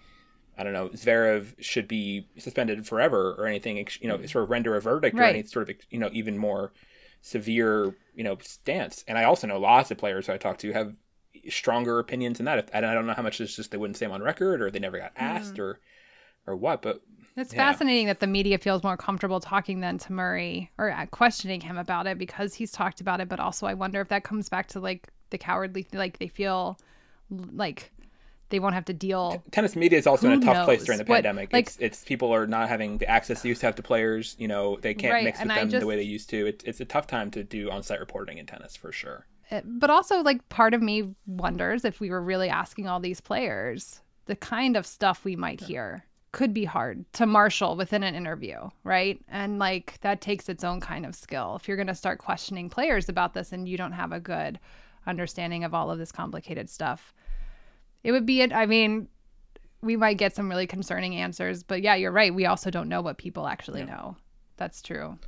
[0.56, 3.76] I don't know Zverev should be suspended forever or anything.
[4.00, 5.26] You know, sort of render a verdict right.
[5.26, 6.72] or any sort of you know even more
[7.22, 9.04] severe you know stance.
[9.08, 10.94] And I also know lots of players who I talk to have
[11.48, 12.70] stronger opinions than that.
[12.72, 14.70] And I don't know how much it's just they wouldn't say them on record or
[14.70, 15.60] they never got asked mm.
[15.60, 15.80] or
[16.46, 16.82] or what.
[16.82, 17.00] But
[17.36, 17.70] it's yeah.
[17.70, 21.78] fascinating that the media feels more comfortable talking then to Murray or uh, questioning him
[21.78, 23.28] about it because he's talked about it.
[23.28, 26.78] But also, I wonder if that comes back to like the cowardly like they feel
[27.31, 27.93] like
[28.51, 29.43] they won't have to deal.
[29.53, 30.64] Tennis media is also Who in a tough knows?
[30.64, 31.53] place during the what, pandemic.
[31.53, 34.35] Like, it's, it's people are not having the access they used to have to players.
[34.39, 36.47] You know, they can't right, mix with them just, the way they used to.
[36.47, 39.26] It, it's a tough time to do on-site reporting in tennis for sure.
[39.53, 43.20] Eh, but also, like, part of me wonders if we were really asking all these
[43.20, 44.01] players
[44.31, 48.68] the kind of stuff we might hear could be hard to marshal within an interview,
[48.85, 49.20] right?
[49.26, 51.57] And like that takes its own kind of skill.
[51.57, 54.61] If you're going to start questioning players about this and you don't have a good
[55.07, 57.12] understanding of all of this complicated stuff.
[58.03, 58.53] It would be it.
[58.53, 59.09] I mean,
[59.82, 62.34] we might get some really concerning answers, but yeah, you're right.
[62.34, 63.86] We also don't know what people actually yeah.
[63.86, 64.16] know.
[64.57, 65.18] That's true.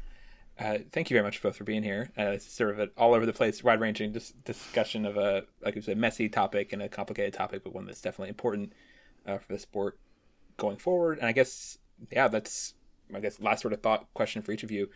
[0.59, 2.11] Uh, thank you very much both for being here.
[2.19, 5.45] Uh, it's sort of an all over the place, wide ranging dis- discussion of a
[5.65, 8.73] like it's a messy topic and a complicated topic, but one that's definitely important
[9.27, 9.99] uh, for the sport
[10.59, 11.19] going forward.
[11.19, 11.79] And I guess
[12.11, 12.75] yeah, that's
[13.15, 14.91] I guess last sort of thought question for each of you.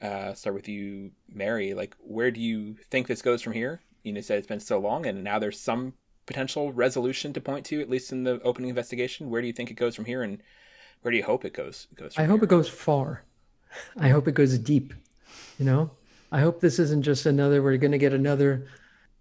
[0.00, 1.74] Uh, start with you, Mary.
[1.74, 3.80] Like, where do you think this goes from here?
[4.02, 5.94] You know said it's been so long and now there's some
[6.26, 9.30] potential resolution to point to at least in the opening investigation.
[9.30, 10.42] Where do you think it goes from here and
[11.02, 12.44] where do you hope it goes goes i hope here?
[12.44, 13.24] it goes far.
[13.96, 14.94] I hope it goes deep
[15.58, 15.90] you know?
[16.30, 18.66] I hope this isn't just another we're going to get another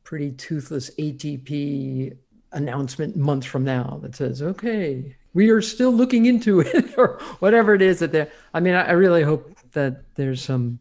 [0.04, 2.18] pretty toothless atp
[2.54, 7.74] announcement months from now that says okay we are still looking into it or whatever
[7.76, 10.80] it is that they're i mean I, I really hope that there's some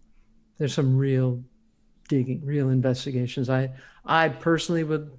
[0.58, 1.42] there's some real
[2.10, 3.48] digging, real investigations.
[3.48, 3.70] I
[4.04, 5.10] I personally would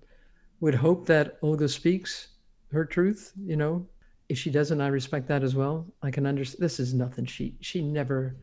[0.59, 2.27] would hope that Olga speaks
[2.71, 3.31] her truth.
[3.43, 3.87] You know,
[4.29, 5.87] if she doesn't, I respect that as well.
[6.03, 6.61] I can understand.
[6.61, 7.25] This is nothing.
[7.25, 8.35] She she never.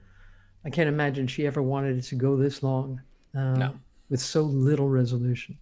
[0.65, 3.01] I can't imagine she ever wanted it to go this long.
[3.37, 3.75] Uh, no.
[4.11, 5.57] With so little resolution.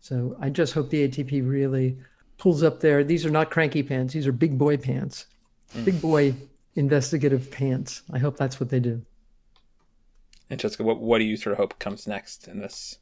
[0.00, 1.98] So I just hope the ATP really
[2.36, 3.02] pulls up there.
[3.02, 4.14] These are not cranky pants.
[4.14, 5.26] These are big boy pants.
[5.74, 5.84] Mm.
[5.86, 6.34] Big boy
[6.76, 8.02] investigative pants.
[8.12, 9.02] I hope that's what they do.
[10.50, 12.98] And Jessica, what what do you sort of hope comes next in this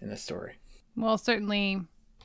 [0.00, 0.54] in this story?
[0.96, 1.80] Well, certainly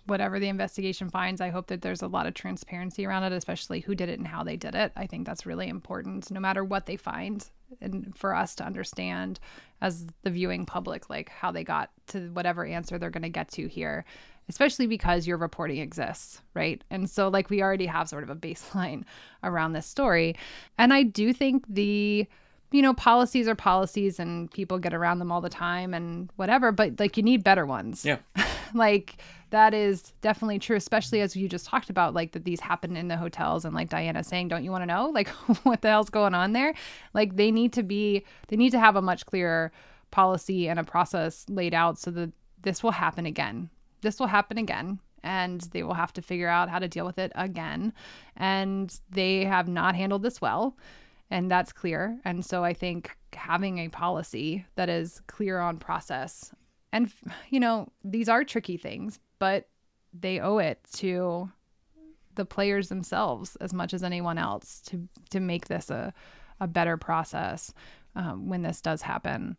[0.06, 3.80] whatever the investigation finds, I hope that there's a lot of transparency around it, especially
[3.80, 4.92] who did it and how they did it.
[4.96, 7.48] I think that's really important, no matter what they find,
[7.82, 9.40] and for us to understand
[9.82, 13.50] as the viewing public, like how they got to whatever answer they're going to get
[13.52, 14.04] to here,
[14.50, 16.84] especially because your reporting exists, right?
[16.90, 19.04] And so, like, we already have sort of a baseline
[19.44, 20.36] around this story.
[20.78, 22.28] And I do think the
[22.74, 26.72] you know, policies are policies and people get around them all the time and whatever,
[26.72, 28.04] but like you need better ones.
[28.04, 28.18] Yeah.
[28.74, 29.18] like
[29.52, 33.08] that is definitely true, especially as you just talked about, like that these happen in
[33.08, 35.10] the hotels and like Diana saying, Don't you want to know?
[35.10, 35.28] Like
[35.64, 36.74] what the hell's going on there?
[37.14, 39.72] Like they need to be they need to have a much clearer
[40.10, 42.32] policy and a process laid out so that
[42.64, 43.70] this will happen again.
[44.02, 47.20] This will happen again and they will have to figure out how to deal with
[47.20, 47.94] it again.
[48.36, 50.76] And they have not handled this well
[51.34, 52.20] and that's clear.
[52.24, 56.54] And so I think having a policy that is clear on process
[56.94, 57.12] and
[57.50, 59.68] you know, these are tricky things, but
[60.14, 61.50] they owe it to
[62.36, 66.14] the players themselves as much as anyone else to to make this a
[66.60, 67.74] a better process
[68.16, 69.58] um, when this does happen.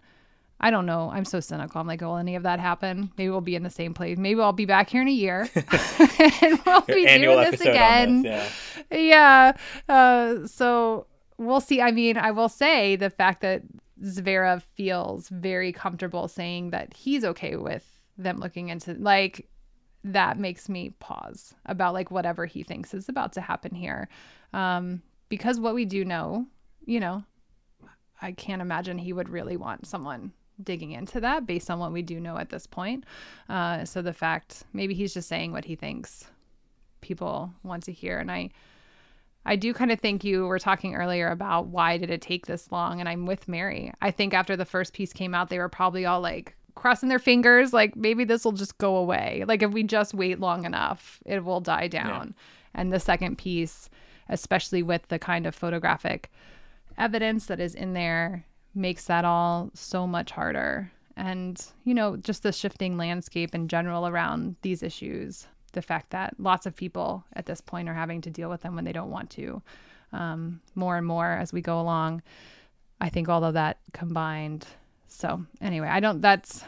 [0.61, 1.11] I don't know.
[1.12, 1.81] I'm so cynical.
[1.81, 3.11] I'm like, will any of that happen?
[3.18, 4.16] Maybe we'll be in the same place.
[4.16, 8.22] Maybe I'll be back here in a year and we'll be doing this again.
[8.22, 8.53] This,
[8.93, 9.53] yeah.
[9.89, 9.93] yeah.
[9.93, 11.09] Uh, so
[11.39, 11.80] we'll see.
[11.80, 13.62] I mean, I will say the fact that
[14.03, 19.49] Zverev feels very comfortable saying that he's okay with them looking into like
[20.05, 24.09] that makes me pause about like whatever he thinks is about to happen here.
[24.53, 26.47] Um, because what we do know,
[26.85, 27.24] you know,
[28.20, 30.32] I can't imagine he would really want someone
[30.62, 33.05] digging into that based on what we do know at this point.
[33.49, 36.26] Uh, so the fact maybe he's just saying what he thinks
[37.01, 38.18] people want to hear.
[38.18, 38.51] And I,
[39.47, 42.72] I do kind of think you were talking earlier about why did it take this
[42.72, 43.92] long and I'm with Mary.
[44.01, 47.18] I think after the first piece came out they were probably all like crossing their
[47.18, 49.45] fingers like maybe this will just go away.
[49.47, 52.34] Like if we just wait long enough, it will die down.
[52.36, 52.80] Yeah.
[52.80, 53.88] And the second piece,
[54.28, 56.30] especially with the kind of photographic
[56.99, 60.90] evidence that is in there, makes that all so much harder.
[61.16, 66.35] And, you know, just the shifting landscape in general around these issues the fact that
[66.39, 69.11] lots of people at this point are having to deal with them when they don't
[69.11, 69.62] want to
[70.12, 72.22] um, more and more as we go along.
[73.01, 74.66] I think all of that combined.
[75.09, 76.64] So, anyway, I don't, that's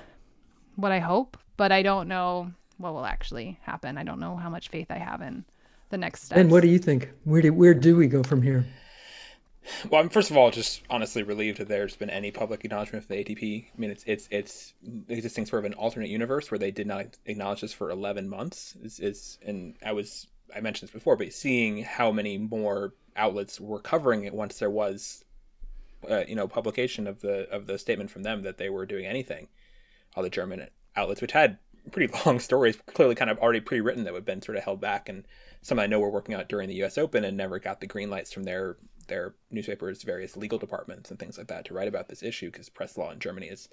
[0.74, 3.96] what I hope, but I don't know what will actually happen.
[3.96, 5.44] I don't know how much faith I have in
[5.90, 6.38] the next step.
[6.38, 7.11] And what do you think?
[7.24, 8.66] Where do, where do we go from here?
[9.90, 13.08] Well, I'm first of all just honestly relieved that there's been any public acknowledgement of
[13.08, 13.66] the ATP.
[13.66, 14.74] I mean, it's it's it's
[15.08, 18.76] existing sort of an alternate universe where they did not acknowledge this for 11 months.
[18.82, 23.60] Is is and I was I mentioned this before, but seeing how many more outlets
[23.60, 25.24] were covering it once there was,
[26.08, 29.06] uh, you know, publication of the of the statement from them that they were doing
[29.06, 29.48] anything.
[30.14, 31.58] All the German outlets, which had
[31.90, 35.08] pretty long stories, clearly kind of already pre-written that had been sort of held back,
[35.08, 35.26] and
[35.62, 36.98] some I know were working out during the U.S.
[36.98, 38.76] Open and never got the green lights from their
[39.09, 42.68] their newspapers, various legal departments, and things like that to write about this issue because
[42.68, 43.68] press law in Germany is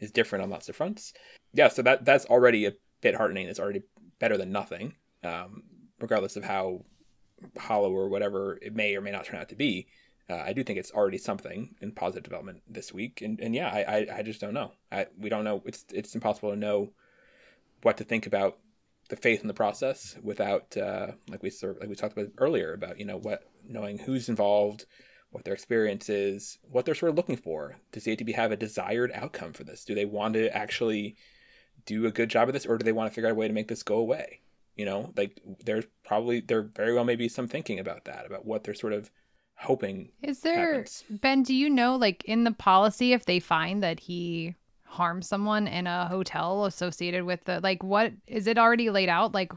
[0.00, 1.12] is different on lots of fronts.
[1.52, 3.46] Yeah, so that that's already a bit heartening.
[3.46, 3.82] It's already
[4.18, 5.62] better than nothing, um,
[6.00, 6.84] regardless of how
[7.58, 9.86] hollow or whatever it may or may not turn out to be.
[10.28, 13.68] Uh, I do think it's already something in positive development this week, and and yeah,
[13.68, 14.72] I I, I just don't know.
[14.90, 15.62] I, we don't know.
[15.66, 16.92] It's it's impossible to know
[17.82, 18.58] what to think about
[19.08, 22.32] the faith in the process without uh, like we sort of, like we talked about
[22.38, 24.86] earlier about you know what knowing who's involved
[25.30, 27.76] what their experience is what they're sort of looking for.
[27.92, 29.84] Does the ATP have a desired outcome for this?
[29.84, 31.16] Do they want to actually
[31.86, 33.48] do a good job of this or do they want to figure out a way
[33.48, 34.40] to make this go away?
[34.76, 38.44] You know like there's probably there very well may be some thinking about that about
[38.44, 39.10] what they're sort of
[39.56, 41.04] hoping is there happens.
[41.08, 44.56] ben do you know like in the policy if they find that he
[44.94, 49.34] harm someone in a hotel associated with the like what is it already laid out
[49.34, 49.52] like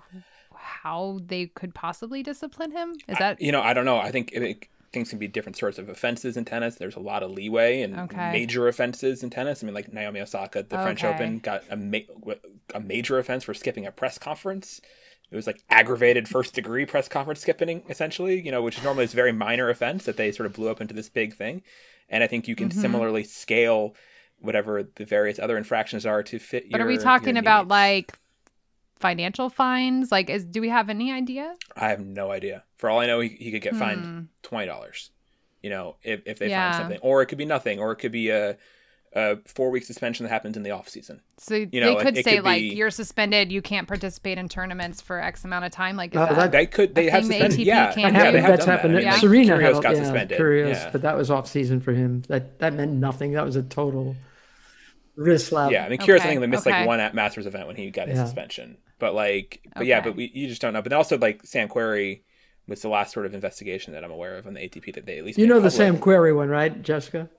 [0.56, 4.10] how they could possibly discipline him is that I, you know i don't know i
[4.10, 7.30] think it, things can be different sorts of offenses in tennis there's a lot of
[7.30, 8.32] leeway and okay.
[8.32, 10.84] major offenses in tennis i mean like naomi osaka at the okay.
[10.84, 12.34] french open got a, ma-
[12.74, 14.82] a major offense for skipping a press conference
[15.30, 19.14] it was like aggravated first degree press conference skipping essentially you know which normally is
[19.14, 21.62] a very minor offense that they sort of blew up into this big thing
[22.10, 22.82] and i think you can mm-hmm.
[22.82, 23.94] similarly scale
[24.40, 26.70] whatever the various other infractions are to fit.
[26.72, 28.18] But your, are we talking about like
[29.00, 30.12] financial fines?
[30.12, 31.56] Like, is do we have any idea?
[31.76, 32.64] I have no idea.
[32.78, 34.20] For all I know, he, he could get fined hmm.
[34.44, 35.12] twenty dollars.
[35.62, 36.72] You know, if if they yeah.
[36.72, 38.58] find something, or it could be nothing, or it could be a
[39.18, 41.20] a four week suspension that happens in the off season.
[41.40, 42.76] So you know, they could say could like be...
[42.76, 45.98] you're suspended, you can't participate in tournaments for X amount of time.
[45.98, 47.58] Like uh, that, they could they have suspended.
[47.58, 48.96] The yeah, yeah, they have that's happened.
[48.96, 49.08] That.
[49.08, 50.40] I mean, Serena Kyrgios had, got yeah, suspended.
[50.40, 50.90] Kyrgios, yeah.
[50.92, 52.22] but that was off season for him.
[52.28, 53.32] That that meant nothing.
[53.32, 54.16] That was a total
[55.16, 55.72] wrist slap.
[55.72, 56.24] Yeah, I mean, Kyrgios okay.
[56.24, 56.80] I think they missed okay.
[56.80, 58.78] like one at Masters event when he got his suspension.
[59.00, 59.90] But like, but okay.
[59.90, 60.84] yeah, but we you just don't know.
[60.84, 62.22] But also like Sam Querrey
[62.68, 65.18] was the last sort of investigation that I'm aware of on the ATP that they
[65.18, 67.30] at least you know the Sam Querrey one, right, Jessica?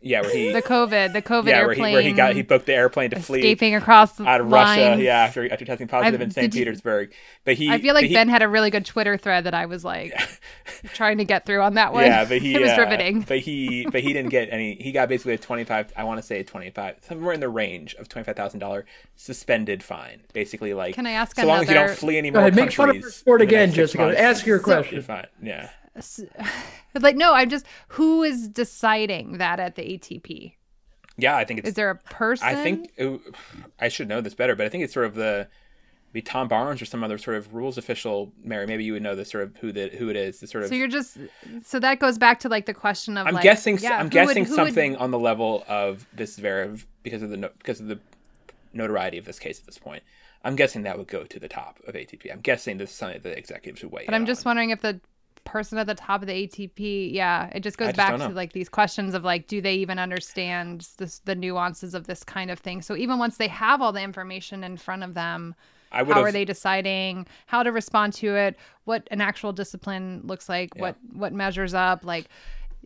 [0.00, 2.42] Yeah, where he the COVID, the COVID yeah, airplane, where he, where he got he
[2.42, 4.80] booked the airplane to flee escaping across out of lines.
[4.80, 5.02] Russia.
[5.02, 6.52] Yeah, after after testing positive i in St.
[6.52, 7.12] Petersburg.
[7.44, 9.66] But he, I feel like he, Ben had a really good Twitter thread that I
[9.66, 10.16] was like
[10.94, 12.04] trying to get through on that one.
[12.04, 13.22] Yeah, but he it was uh, riveting.
[13.22, 14.76] But he but he didn't get any.
[14.76, 15.92] He got basically a twenty five.
[15.96, 18.86] I want to say twenty five, somewhere in the range of twenty five thousand dollar
[19.16, 20.20] suspended fine.
[20.32, 21.56] Basically, like can I ask so another...
[21.56, 24.14] long as you don't flee any more ahead, Make fun of sport again, Jessica.
[24.16, 25.02] Ask your question.
[25.02, 25.26] Fine.
[25.42, 25.70] Yeah.
[27.00, 30.54] Like no, I'm just who is deciding that at the ATP?
[31.18, 31.68] Yeah, I think it's.
[31.68, 32.48] Is there a person?
[32.48, 33.20] I think it,
[33.80, 35.48] I should know this better, but I think it's sort of the
[36.12, 38.32] be Tom Barnes or some other sort of rules official.
[38.42, 40.40] Mary, maybe you would know the sort of who the who it is.
[40.40, 40.70] The sort of.
[40.70, 41.18] So you're just
[41.62, 43.26] so that goes back to like the question of.
[43.26, 43.78] I'm like, guessing.
[43.78, 45.00] Yeah, I'm guessing would, something would...
[45.00, 47.98] on the level of this Zverev because of the because of the
[48.72, 50.02] notoriety of this case at this point.
[50.44, 52.32] I'm guessing that would go to the top of ATP.
[52.32, 54.04] I'm guessing this is something the executives would weigh.
[54.06, 54.50] But I'm just on.
[54.50, 55.00] wondering if the
[55.48, 57.12] person at the top of the ATP.
[57.12, 59.98] Yeah, it just goes just back to like these questions of like, do they even
[59.98, 62.82] understand this, the nuances of this kind of thing?
[62.82, 65.54] So even once they have all the information in front of them,
[65.90, 68.56] how are they deciding how to respond to it?
[68.84, 70.70] What an actual discipline looks like?
[70.76, 70.82] Yeah.
[70.82, 72.04] What what measures up?
[72.04, 72.26] Like,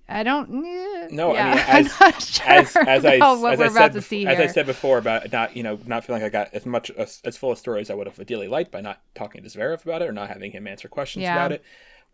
[0.08, 0.64] I don't.
[0.64, 4.40] Eh, no, yeah, I mean, as, sure as, as I, as I said, before, as
[4.40, 7.20] I said before about not, you know, not feeling like I got as much as,
[7.24, 9.84] as full a story as I would have ideally liked by not talking to Zverev
[9.84, 11.34] about it or not having him answer questions yeah.
[11.34, 11.64] about it.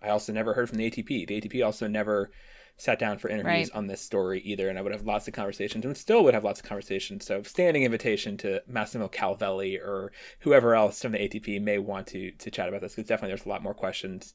[0.02, 1.26] I also never heard from the ATP.
[1.26, 2.30] The ATP also never
[2.76, 3.76] sat down for interviews right.
[3.76, 6.44] on this story either, and I would have lots of conversations and still would have
[6.44, 7.26] lots of conversations.
[7.26, 12.30] So, standing invitation to Massimo Calvelli or whoever else from the ATP may want to
[12.30, 14.34] to chat about this because definitely there's a lot more questions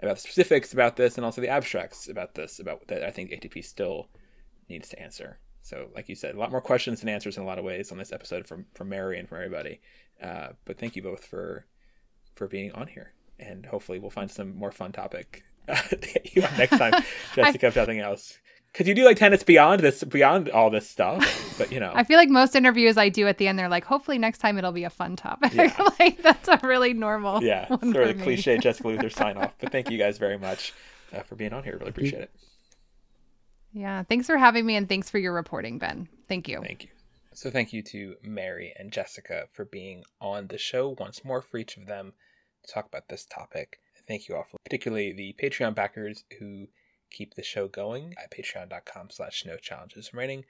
[0.00, 3.30] about the specifics about this and also the abstracts about this about that I think
[3.30, 4.08] ATP still
[4.68, 5.38] needs to answer.
[5.62, 7.92] So, like you said, a lot more questions and answers in a lot of ways
[7.92, 9.80] on this episode from from Mary and from everybody.
[10.20, 11.66] Uh, but thank you both for
[12.34, 15.44] for being on here and hopefully we'll find some more fun topic
[16.32, 16.92] you on next time,
[17.34, 18.38] Jessica, if nothing else.
[18.72, 21.92] Because you do like tennis beyond this, beyond all this stuff, but you know.
[21.94, 24.58] I feel like most interviews I do at the end, they're like, hopefully next time
[24.58, 25.54] it'll be a fun topic.
[25.54, 25.74] Yeah.
[25.98, 27.42] like that's a really normal.
[27.42, 29.54] Yeah, sort of cliche Jessica Luther sign off.
[29.58, 30.74] But thank you guys very much
[31.14, 31.76] uh, for being on here.
[31.78, 32.30] Really appreciate it.
[33.72, 36.08] Yeah, thanks for having me, and thanks for your reporting, Ben.
[36.28, 36.60] Thank you.
[36.62, 36.90] Thank you.
[37.32, 41.58] So thank you to Mary and Jessica for being on the show once more for
[41.58, 42.14] each of them
[42.72, 43.80] talk about this topic.
[44.06, 46.66] Thank you all for particularly the Patreon backers who
[47.10, 50.44] keep the show going at patreon.com slash no challenges remaining.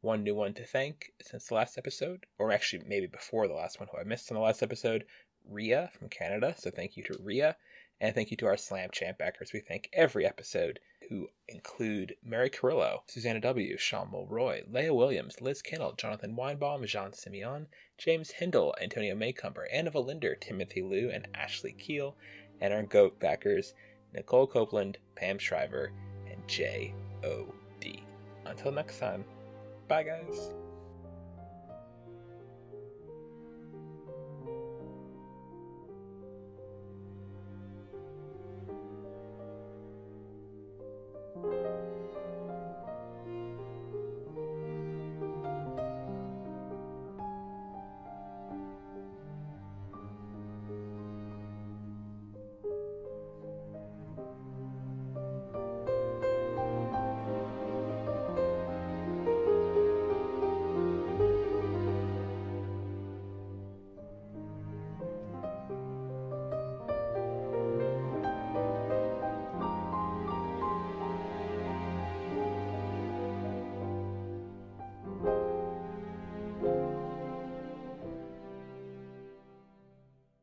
[0.00, 3.78] One new one to thank since the last episode, or actually maybe before the last
[3.78, 5.04] one who I missed in the last episode,
[5.48, 6.54] Ria from Canada.
[6.56, 7.56] So thank you to Ria.
[8.00, 9.52] And thank you to our Slam Champ backers.
[9.52, 10.80] We thank every episode
[11.10, 17.12] who include Mary Carillo, Susanna W., Sean Mulroy, Leah Williams, Liz Kennel, Jonathan Weinbaum, Jean
[17.12, 17.66] Simeon,
[17.98, 22.16] James Hindle, Antonio Maycumber, Anna Valinder, Timothy Liu, and Ashley Keel,
[22.60, 23.74] and our GOAT backers,
[24.14, 25.92] Nicole Copeland, Pam Shriver,
[26.30, 28.04] and J.O.D.
[28.46, 29.24] Until next time,
[29.88, 30.52] bye guys.